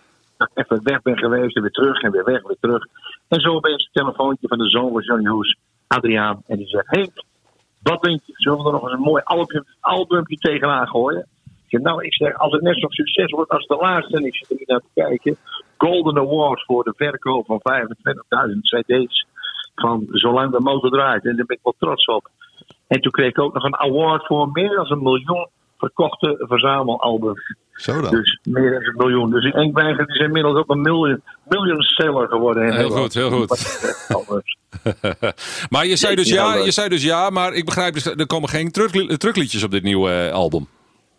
even 0.54 0.84
weg 0.84 1.02
ben 1.02 1.18
geweest 1.18 1.56
en 1.56 1.62
weer 1.62 1.72
terug 1.72 2.02
en 2.02 2.12
weer 2.12 2.24
weg, 2.24 2.42
weer 2.42 2.58
terug. 2.60 2.88
En 3.28 3.40
zo 3.40 3.54
opeens 3.54 3.84
een 3.84 4.04
telefoontje 4.04 4.48
van 4.48 4.58
de 4.58 4.70
zoon 4.70 4.92
van 4.92 5.02
Johnny 5.02 5.30
Hoes, 5.30 5.58
Adriaan. 5.88 6.44
En 6.48 6.58
die 6.58 6.68
zegt, 6.68 6.88
Henk, 6.88 7.24
wat 7.82 8.02
denk 8.02 8.22
je, 8.26 8.34
zullen 8.36 8.58
we 8.58 8.66
er 8.66 8.72
nog 8.72 8.84
eens 8.84 8.92
een 8.92 9.00
mooi 9.00 9.24
albumpje 9.80 10.38
tegenaan 10.38 10.88
gooien? 10.88 11.28
Ik 11.46 11.78
zeg, 11.78 11.82
nou, 11.82 12.06
ik 12.06 12.14
zeg, 12.14 12.38
als 12.38 12.52
het 12.52 12.62
net 12.62 12.80
zo'n 12.80 12.92
succes 12.92 13.32
wordt 13.32 13.52
als 13.52 13.68
de 13.68 13.76
laatste, 13.76 14.18
en 14.18 14.26
ik 14.26 14.36
zit 14.36 14.50
er 14.50 14.56
niet 14.60 14.68
naar 14.68 14.80
te 14.80 15.02
kijken, 15.02 15.38
Golden 15.78 16.18
Award 16.18 16.64
voor 16.66 16.84
de 16.84 16.94
verkoop 16.96 17.46
van 17.46 17.62
25.000 18.50 18.60
cd's 18.62 19.26
van 19.76 20.08
Zolang 20.10 20.52
de 20.52 20.60
motor 20.60 20.90
draait. 20.90 21.26
En 21.26 21.36
daar 21.36 21.46
ben 21.46 21.56
ik 21.56 21.64
wel 21.64 21.76
trots 21.78 22.06
op. 22.06 22.30
En 22.88 23.02
toen 23.02 23.12
kreeg 23.12 23.30
ik 23.30 23.40
ook 23.40 23.54
nog 23.54 23.64
een 23.64 23.80
award 23.80 24.26
voor 24.26 24.50
meer 24.52 24.76
dan 24.76 24.92
een 24.92 25.04
miljoen 25.04 25.48
verkochte 25.82 26.36
verzamelalbums. 26.48 27.56
Zo 27.72 28.02
dan. 28.02 28.12
Dus 28.12 28.40
meer 28.44 28.72
dan 28.72 28.84
een 28.84 28.96
miljoen. 28.98 29.30
Dus 29.32 29.44
in 29.46 29.54
Enkwijger 29.54 30.10
is 30.10 30.18
inmiddels 30.18 30.58
ook 30.58 30.70
een 30.70 30.82
miljoen, 30.82 31.22
miljoen 31.48 31.82
seller 31.82 32.28
geworden. 32.28 32.64
in 32.64 32.70
Heel 32.72 32.78
Nederland. 32.82 33.04
goed, 33.04 33.14
heel 33.14 33.30
goed. 33.30 34.58
Maar 35.70 35.86
je 35.86 35.96
zei 35.96 36.16
dus 36.16 36.30
ja, 36.30 36.56
je 36.56 36.72
zei 36.72 36.90
dus 36.90 37.04
ja, 37.04 37.30
maar 37.30 37.54
ik 37.54 37.66
begrijp 37.66 37.94
dus, 37.94 38.06
er 38.06 38.28
komen 38.28 38.50
geen 38.50 38.72
truck- 38.72 39.18
truckliedjes 39.18 39.64
op 39.64 39.72
dit 39.72 39.84
nieuwe 39.84 40.10
eh, 40.12 40.34
album. 40.34 40.68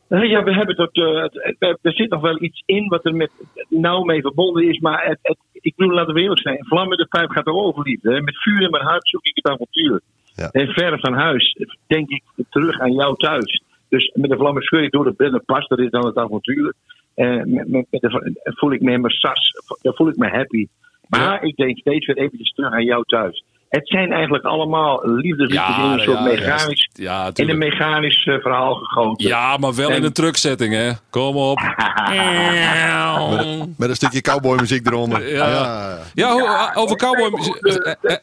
Eh, 0.09 0.31
Ja, 0.31 0.43
we 0.43 0.53
hebben 0.55 0.77
dat, 0.77 0.91
eh, 0.93 1.69
er 1.83 1.93
zit 1.93 2.11
nog 2.11 2.21
wel 2.21 2.43
iets 2.43 2.63
in 2.67 2.89
wat 2.89 3.05
er 3.05 3.15
met 3.15 3.31
nauw 3.69 4.03
mee 4.03 4.21
verbonden 4.21 4.69
is. 4.69 4.79
Maar 4.79 5.05
het, 5.07 5.19
het, 5.23 5.37
ik 5.53 5.73
bedoel, 5.77 5.95
laten 5.95 6.15
we 6.15 6.21
eerlijk 6.21 6.41
zijn. 6.41 6.65
Vlam 6.67 6.89
met 6.89 6.99
de 6.99 7.07
pijp 7.07 7.31
gaat 7.31 7.47
er 7.47 7.53
over 7.53 7.83
liefde. 7.83 8.21
Met 8.23 8.43
vuur 8.43 8.63
in 8.63 8.71
mijn 8.71 8.85
hart 8.85 9.09
zoek 9.09 9.25
ik 9.25 9.35
het 9.35 9.49
avontuur. 9.53 10.01
Ja. 10.35 10.49
En 10.51 10.67
ver 10.69 10.99
van 11.01 11.13
huis 11.15 11.57
denk 11.87 12.09
ik 12.09 12.23
terug 12.51 12.81
aan 12.81 12.93
jou 12.93 13.17
thuis. 13.17 13.63
Dus 13.93 14.11
met 14.15 14.31
de 14.31 14.37
vlammen 14.37 14.63
scheur 14.63 14.83
ik 14.83 14.91
door 14.91 15.05
de 15.05 15.15
binnen 15.17 15.45
pas. 15.45 15.67
Dat 15.67 15.79
is 15.79 15.91
dan 15.91 16.07
het 16.07 16.17
avontuur. 16.17 16.75
En 17.15 17.53
met, 17.53 17.69
met, 17.69 17.87
met 17.91 18.01
de, 18.01 18.33
voel 18.45 18.73
ik 18.73 18.81
me 18.81 18.93
in 18.93 19.01
mijn 19.01 19.13
sas. 19.15 19.53
Dan 19.83 19.95
voel 19.95 20.09
ik 20.09 20.17
me 20.17 20.29
happy. 20.29 20.67
Maar 21.09 21.21
Ja. 21.21 21.41
ik 21.41 21.57
denk 21.57 21.79
steeds 21.79 22.07
weer 22.07 22.17
eventjes 22.17 22.53
terug 22.53 22.73
aan 22.73 22.85
jou 22.85 23.03
thuis. 23.07 23.45
Het 23.69 23.89
zijn 23.89 24.13
eigenlijk 24.13 24.45
allemaal 24.45 25.01
liefdesliedjes 25.05 25.77
in 25.77 25.83
een 25.85 26.01
soort 26.01 26.19
ja, 26.19 26.25
mechanisch, 26.25 26.89
ja, 26.93 27.31
in 27.35 27.49
een 27.51 27.59
mechanisch 27.59 28.27
eh, 28.27 28.39
verhaal 28.39 28.75
gegoten. 28.75 29.29
Ja, 29.29 29.57
maar 29.57 29.75
wel 29.75 29.89
in 29.89 29.95
En- 29.97 30.05
een 30.05 30.13
trucksetting, 30.13 30.75
hè? 30.75 30.91
Kom 31.11 31.37
op. 31.37 31.59
Met 33.79 33.89
een 33.89 33.95
stukje 33.97 34.21
cowboymuziek 34.21 34.87
eronder. 34.87 35.29
Ja. 35.29 35.49
ja. 35.49 35.99
Ja, 36.15 36.33
hoe- 36.33 36.71
over 36.75 36.97
cowboy. 36.97 37.31
Eh, 38.03 38.17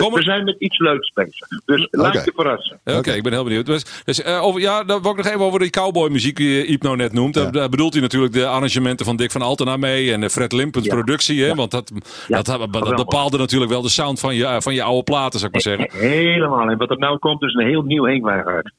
eh, 0.00 0.06
eh, 0.06 0.12
We 0.12 0.22
zijn 0.22 0.44
met 0.44 0.56
iets 0.58 0.78
leuks 0.78 1.12
bezig. 1.14 1.48
Dus 1.64 1.88
laat 1.90 2.24
je 2.24 2.32
verrassen. 2.34 2.78
Oké, 2.84 3.12
ik 3.12 3.22
ben 3.22 3.32
heel 3.32 3.44
benieuwd. 3.44 3.66
Dus, 3.66 3.84
dus 4.04 4.22
eh, 4.22 4.42
over, 4.42 4.60
ja, 4.60 4.84
dan 4.84 5.02
wil 5.02 5.10
ik 5.10 5.16
nog 5.16 5.26
even 5.26 5.40
over 5.40 5.58
die 5.60 5.70
cowboymuziek 5.70 6.36
die 6.36 6.62
eh, 6.62 6.70
Iep 6.70 6.82
nou 6.82 6.96
net 6.96 7.12
noemt. 7.12 7.34
Daar, 7.34 7.52
daar 7.52 7.68
bedoelt 7.68 7.92
hij 7.92 8.02
natuurlijk 8.02 8.32
de 8.32 8.46
arrangementen 8.46 9.06
van 9.06 9.16
Dick 9.16 9.30
van 9.30 9.42
Altena 9.42 9.76
mee 9.76 10.12
en 10.12 10.22
eh, 10.22 10.28
Fred 10.28 10.52
Limpens 10.52 10.86
Ja. 10.86 10.94
productie. 10.94 11.44
Hè? 11.44 11.54
Want 11.54 11.70
dat, 11.70 11.90
Ja, 12.28 12.36
dat, 12.36 12.46
dat, 12.46 12.58
dat 12.58 12.68
geweldig. 12.72 12.96
bepaalde 12.96 13.38
natuurlijk 13.38 13.70
wel 13.70 13.82
de 13.82 13.88
sound 13.88 14.20
van 14.20 14.34
je, 14.34 14.56
van 14.62 14.74
je 14.74 14.82
oude 14.82 15.02
platen, 15.02 15.38
zou 15.40 15.52
ik 15.54 15.64
maar 15.66 15.76
zeggen. 15.76 15.98
Helemaal. 16.08 16.68
En 16.68 16.76
wat 16.78 16.90
er 16.90 16.98
nou 16.98 17.18
komt 17.18 17.42
is 17.42 17.54
een 17.54 17.66
heel 17.66 17.82
nieuw 17.82 18.04
Heenwijgaard. 18.04 18.72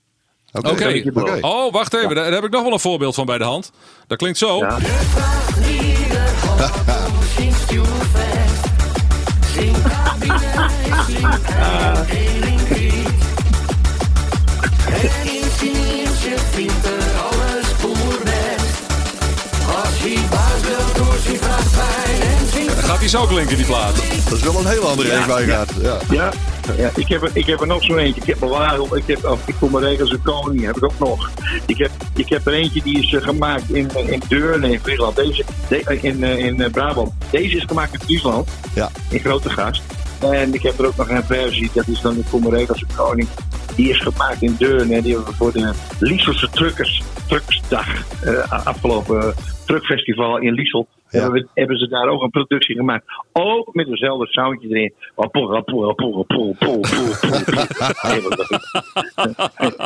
Oké. 0.52 0.70
Oké. 0.70 1.02
Oké. 1.14 1.38
Oh, 1.42 1.72
wacht 1.74 1.94
even. 1.94 2.16
Daar, 2.16 2.24
daar 2.24 2.34
heb 2.34 2.44
ik 2.44 2.52
nog 2.52 2.64
wel 2.64 2.74
een 2.74 2.80
voorbeeld 2.80 3.16
van 3.16 3.26
bij 3.26 3.38
de 3.38 3.44
hand. 3.44 3.72
Dat 4.08 4.18
klinkt 4.18 4.38
zo. 4.38 4.58
Ja. 4.58 4.78
En 9.58 9.66
in 15.26 15.44
Sicilië 15.58 16.38
vindt 16.52 16.86
er 16.86 17.20
alles 17.32 17.68
boerwest. 17.82 18.82
Als 19.76 20.00
hij 20.00 20.47
gaat 22.98 23.10
hij 23.12 23.20
zo 23.22 23.26
klinken, 23.26 23.58
die 23.58 23.66
plaat. 23.66 23.96
Dat 24.30 24.38
is 24.38 24.44
wel 24.44 24.60
een 24.60 24.68
heel 24.68 24.88
andere 24.90 25.08
ja, 25.08 25.40
ja. 25.40 25.66
Ja. 25.82 25.98
Ja, 26.10 26.32
ja 26.78 26.90
ik, 26.96 27.08
heb 27.08 27.22
er, 27.22 27.30
ik 27.34 27.46
heb 27.46 27.62
er 27.62 27.68
nog 27.68 27.84
zo'n 27.84 27.98
eentje. 27.98 28.22
Ik 28.22 28.28
heb 28.28 28.42
er 28.42 28.48
waarom. 28.50 28.96
Ik, 28.96 29.04
heb, 29.08 29.26
oh, 29.26 29.40
ik 29.46 29.56
voel 29.56 29.70
me 29.70 29.80
regels 29.80 30.12
een 30.12 30.22
koning. 30.22 30.66
Heb 30.66 30.76
ik 30.78 30.84
ook 30.84 31.00
nog. 31.00 31.30
Ik 31.66 31.78
heb, 31.78 31.92
ik 32.16 32.30
heb 32.30 32.48
er 32.48 32.54
eentje 32.54 32.82
die 32.84 33.00
is 33.04 33.14
eh, 33.14 33.22
gemaakt 33.22 33.70
in, 33.70 33.90
eh, 33.90 34.10
in 34.10 34.22
Deurne 34.28 34.72
in 34.72 34.80
Friesland. 34.80 35.16
Deze 35.16 35.44
de- 35.70 35.84
eh, 35.84 36.04
in, 36.04 36.24
in 36.24 36.72
Brabant. 36.72 37.12
Deze 37.30 37.56
is 37.56 37.64
gemaakt 37.68 37.94
in 37.94 38.00
Friesland. 38.00 38.50
Ja. 38.74 38.90
In 39.10 39.20
Grote 39.20 39.50
Gast. 39.50 39.82
En 40.20 40.54
ik 40.54 40.62
heb 40.62 40.80
er 40.80 40.86
ook 40.86 40.96
nog 40.96 41.10
een 41.10 41.24
versie, 41.24 41.70
dat 41.74 41.88
is 41.88 42.02
dan 42.02 42.16
de 42.16 42.24
Pomerelose 42.30 42.86
Koning. 42.96 43.28
Die 43.76 43.90
is 43.90 44.02
gemaakt 44.02 44.42
in 44.42 44.56
Deurne. 44.58 44.96
En 44.96 45.02
die 45.02 45.14
hebben 45.14 45.32
we 45.32 45.38
voor 45.38 45.52
de 45.52 45.74
Lieselse 46.00 46.50
Truckers, 46.50 47.02
Trucksdag 47.28 47.88
eh, 48.22 48.52
afgelopen 48.66 49.34
truckfestival 49.66 50.38
in 50.38 50.54
Liesel. 50.54 50.88
Ja. 51.10 51.22
Hebben, 51.22 51.42
we- 51.42 51.48
hebben 51.54 51.78
ze 51.78 51.88
daar 51.88 52.08
ook 52.08 52.22
een 52.22 52.30
productie 52.30 52.76
gemaakt. 52.76 53.06
Ook 53.32 53.74
met 53.74 53.88
dezelfde 53.88 54.28
soundje 54.28 54.68
erin. 54.70 54.94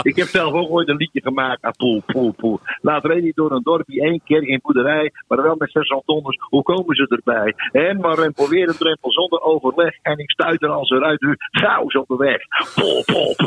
Ik 0.01 0.15
heb 0.15 0.27
zelf 0.27 0.53
ook 0.53 0.69
ooit 0.69 0.87
een 0.89 0.95
liedje 0.95 1.21
gemaakt. 1.21 1.61
Ah, 1.61 1.71
poel, 2.05 2.33
poel. 2.37 2.59
Laat 2.81 3.03
hij 3.03 3.31
door 3.35 3.51
een 3.51 3.61
dorpje, 3.63 4.01
één 4.01 4.21
keer 4.25 4.43
geen 4.43 4.59
boerderij, 4.61 5.11
maar 5.27 5.41
wel 5.43 5.55
met 5.57 5.71
zes 5.71 5.93
tonders. 6.05 6.37
Hoe 6.41 6.63
komen 6.63 6.95
ze 6.95 7.07
erbij? 7.23 7.53
En 7.71 7.99
maar 7.99 8.15
rempel 8.19 8.47
weer 8.47 8.67
een 8.69 8.77
drempel 8.77 9.11
zonder 9.11 9.41
overleg. 9.41 9.97
En 10.01 10.17
ik 10.17 10.31
stuit 10.31 10.61
er 10.63 10.69
als 10.69 10.89
eruit 10.89 11.21
nu 11.21 11.35
chaos 11.51 11.93
op 11.93 12.07
de 12.07 12.15
weg. 12.15 12.41
Pol, 12.75 13.03
pol. 13.05 13.35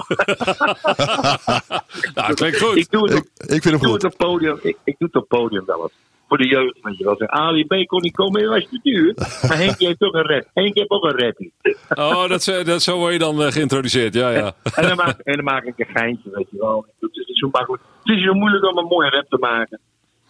Nou, 2.14 2.34
klinkt 2.34 2.60
goed. 2.62 2.76
Ik 2.76 2.90
doe 2.90 3.02
het 3.02 3.14
op, 3.18 3.24
Ik, 3.36 3.50
ik 3.54 3.62
vind 3.62 3.64
hem 3.64 3.74
ik 3.74 3.80
doe 3.82 3.92
het 3.92 4.04
op 4.04 4.14
podium. 4.16 4.58
Ik, 4.62 4.76
ik 4.84 4.94
doe 4.98 5.08
het 5.12 5.22
op 5.22 5.28
podium 5.28 5.64
wel 5.66 5.82
eens. 5.82 5.92
Voor 6.28 6.38
de 6.38 6.48
jeugd, 6.48 6.78
weet 6.82 6.98
je 6.98 7.04
wel. 7.04 7.28
Ali 7.28 7.64
B 7.64 7.86
kon 7.86 8.00
niet 8.00 8.14
komen, 8.14 8.40
hij 8.40 8.48
was 8.50 8.68
te 8.70 8.80
duur. 8.82 9.14
Maar 9.48 9.56
Henk 9.56 9.78
heeft 9.78 9.98
toch 9.98 10.12
een 10.12 10.26
rap. 10.26 10.44
Henk 10.54 10.74
heeft 10.74 10.90
ook 10.90 11.04
een 11.04 11.18
rappie. 11.18 11.52
Oh, 11.94 12.28
dat, 12.28 12.42
zo- 12.42 12.62
dat, 12.62 12.82
zo 12.82 12.96
word 12.98 13.12
je 13.12 13.18
dan 13.18 13.42
eh, 13.42 13.52
geïntroduceerd. 13.52 14.14
Ja, 14.14 14.30
ja. 14.30 14.52
En 14.74 14.86
dan, 14.88 14.96
maak, 14.96 15.18
en 15.18 15.34
dan 15.34 15.44
maak 15.44 15.64
ik 15.64 15.74
een 15.78 15.86
geintje, 15.94 16.30
weet 16.32 16.46
je 16.50 16.56
wel. 16.58 16.86
Het 17.00 17.10
is, 17.16 17.38
zo 17.38 17.48
makkelijk. 17.52 17.82
het 18.04 18.16
is 18.16 18.24
zo 18.24 18.32
moeilijk 18.34 18.64
om 18.70 18.78
een 18.78 18.84
mooie 18.86 19.10
rap 19.10 19.28
te 19.28 19.38
maken. 19.38 19.80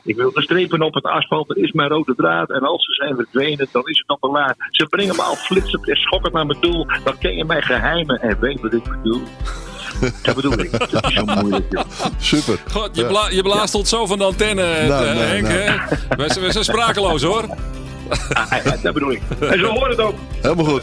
Ik 0.04 0.16
wil 0.16 0.32
de 0.32 0.42
strepen 0.42 0.82
op 0.82 0.94
het 0.94 1.04
asfalt, 1.04 1.50
er 1.50 1.56
is 1.56 1.72
mijn 1.72 1.88
rode 1.88 2.14
draad. 2.14 2.50
En 2.50 2.60
als 2.60 2.84
ze 2.84 2.92
zijn 2.92 3.14
verdwenen, 3.16 3.68
dan 3.72 3.82
is 3.86 3.98
het 3.98 4.08
nog 4.08 4.18
te 4.20 4.28
laat. 4.28 4.56
Ze 4.70 4.86
brengen 4.86 5.16
me 5.16 5.22
al 5.22 5.34
flitsend 5.34 5.88
en 5.88 5.96
schokkend 5.96 6.32
naar 6.32 6.46
mijn 6.46 6.60
doel. 6.60 6.86
Dan 7.04 7.18
ken 7.18 7.36
je 7.36 7.44
mijn 7.44 7.62
geheimen 7.62 8.20
en 8.20 8.40
weet 8.40 8.60
wat 8.60 8.72
ik 8.72 8.82
bedoel. 8.82 9.22
Dat 10.22 10.34
bedoel 10.34 10.58
ik. 10.58 10.70
Dat 10.90 11.06
is 11.08 11.14
zo 11.14 11.24
moeilijk, 11.24 11.64
joh. 11.70 11.82
Super. 12.18 12.58
God, 12.72 12.90
je, 12.92 13.02
Ja. 13.02 13.08
bla, 13.08 13.28
je 13.30 13.42
blaast 13.42 13.74
ons 13.74 13.88
zo 13.88 14.06
van 14.06 14.18
de 14.18 14.24
antenne, 14.24 14.62
Nou, 14.88 15.06
eh, 15.06 15.14
nou, 15.14 15.24
Henk. 15.26 15.42
nou. 15.42 15.54
hè? 15.58 15.76
Wij, 16.16 16.28
zijn- 16.28 16.40
wij 16.40 16.52
zijn 16.52 16.64
sprakeloos, 16.64 17.22
hoor. 17.22 17.44
Ah, 18.32 18.52
ah, 18.52 18.82
dat 18.82 18.94
bedoel 18.94 19.10
ik. 19.12 19.20
En 19.40 19.58
zo 19.58 19.66
hoort 19.66 19.90
het 19.90 20.00
ook. 20.00 20.14
Helemaal 20.42 20.64
goed. 20.64 20.82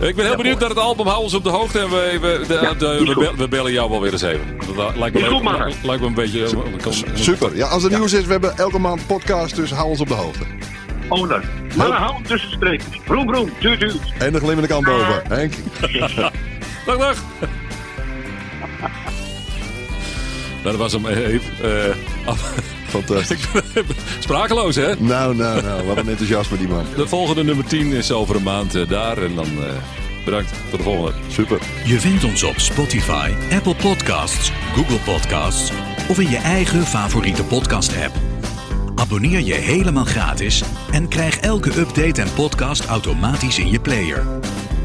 Ik 0.00 0.14
ben 0.16 0.24
heel 0.26 0.36
benieuwd 0.36 0.58
naar 0.58 0.68
het 0.68 0.78
album. 0.78 1.06
Hou 1.06 1.22
ons 1.22 1.34
op 1.34 1.42
de 1.44 1.50
hoogte. 1.50 1.78
En 1.78 1.90
we, 1.90 2.18
we, 2.20 2.44
de- 2.48 2.58
Ja, 2.62 2.74
de- 2.74 3.04
we, 3.06 3.14
be- 3.14 3.32
we 3.36 3.48
bellen 3.48 3.72
jou 3.72 3.90
wel 3.90 4.00
weer 4.00 4.12
eens 4.12 4.22
even. 4.22 4.46
Dat 4.76 4.96
lijkt 4.96 5.20
me, 5.20 5.24
goed, 5.26 5.42
lijkt 5.82 6.00
me 6.00 6.06
een 6.06 6.14
beetje... 6.14 6.44
eh, 6.44 6.92
Super. 7.14 7.56
Ja, 7.56 7.66
als 7.66 7.84
er 7.84 7.90
nieuws 7.90 8.12
is, 8.12 8.24
we 8.24 8.32
hebben 8.32 8.56
elke 8.56 8.78
maand 8.78 9.06
podcast, 9.06 9.56
dus 9.56 9.70
hou 9.70 9.88
ons 9.88 10.00
op 10.00 10.08
de 10.08 10.14
hoogte. 10.14 10.44
Oh, 11.08 11.28
leuk. 11.28 11.44
Maar 11.76 11.90
hou 11.90 12.14
hem 12.14 12.26
tussen 12.26 12.50
streepjes. 12.52 13.00
Vroom, 13.04 13.28
vroom. 13.28 13.50
Tuut, 13.60 13.80
tuut. 13.80 13.96
En 14.18 14.32
de 14.32 14.38
glimmende 14.38 14.66
kant 14.68 14.84
boven. 14.84 15.22
Henk. 15.28 15.52
Dag, 16.86 16.98
dag. 16.98 17.16
Nou, 20.62 20.76
dat 20.76 20.76
was 20.76 20.92
hem 20.92 21.06
even. 21.06 21.40
eh, 21.62 21.94
af- 22.24 22.54
Fantastisch. 22.88 23.40
Sprakeloos, 24.20 24.76
hè? 24.76 24.94
Nou, 24.98 25.36
nou, 25.36 25.62
nou. 25.62 25.86
Wat 25.86 25.96
een 25.96 26.08
enthousiasme 26.08 26.58
die 26.58 26.68
man. 26.68 26.84
De 26.96 27.08
volgende 27.08 27.44
nummer 27.44 27.64
10 27.64 27.92
is 27.92 28.12
over 28.12 28.36
een 28.36 28.42
maand 28.42 28.74
eh, 28.74 28.88
daar. 28.88 29.18
En 29.18 29.34
dan 29.34 29.44
eh, 29.46 29.72
bedankt. 30.24 30.52
Tot 30.70 30.78
de 30.78 30.84
volgende. 30.84 31.12
Super. 31.28 31.58
Je 31.84 32.00
vindt 32.00 32.24
ons 32.24 32.42
op 32.42 32.58
Spotify, 32.58 33.30
Apple 33.52 33.74
Podcasts, 33.74 34.52
Google 34.74 34.98
Podcasts 35.12 35.72
of 36.08 36.18
in 36.18 36.30
je 36.30 36.36
eigen 36.36 36.82
favoriete 36.86 37.44
podcast-app. 37.44 38.14
Abonneer 38.94 39.40
je 39.40 39.54
helemaal 39.54 40.04
gratis 40.04 40.62
en 40.92 41.08
krijg 41.08 41.36
elke 41.38 41.78
update 41.80 42.22
en 42.22 42.32
podcast 42.34 42.84
automatisch 42.86 43.58
in 43.58 43.70
je 43.70 43.80
player. 43.80 44.26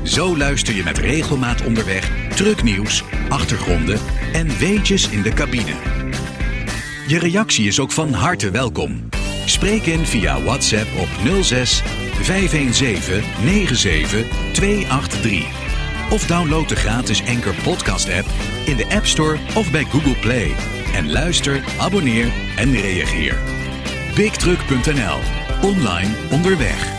Zo 0.07 0.37
luister 0.37 0.75
je 0.75 0.83
met 0.83 0.97
regelmaat 0.97 1.65
onderweg 1.65 2.11
trucknieuws, 2.35 3.03
achtergronden 3.29 3.99
en 4.33 4.57
weetjes 4.57 5.09
in 5.09 5.21
de 5.21 5.33
cabine. 5.33 5.73
Je 7.07 7.19
reactie 7.19 7.67
is 7.67 7.79
ook 7.79 7.91
van 7.91 8.13
harte 8.13 8.51
welkom. 8.51 9.09
Spreek 9.45 9.85
in 9.85 10.05
via 10.05 10.41
WhatsApp 10.41 10.87
op 10.97 11.07
06 11.43 11.81
517 12.21 13.23
97 13.43 14.25
283. 14.53 15.45
Of 16.09 16.25
download 16.25 16.69
de 16.69 16.75
gratis 16.75 17.25
Anchor 17.25 17.55
Podcast 17.63 18.09
app 18.09 18.27
in 18.65 18.75
de 18.75 18.85
App 18.89 19.05
Store 19.05 19.37
of 19.55 19.71
bij 19.71 19.83
Google 19.83 20.15
Play. 20.21 20.51
En 20.93 21.11
luister, 21.11 21.63
abonneer 21.79 22.31
en 22.55 22.71
reageer. 22.71 23.37
BigTruck.nl. 24.15 25.19
Online 25.61 26.11
onderweg. 26.31 26.96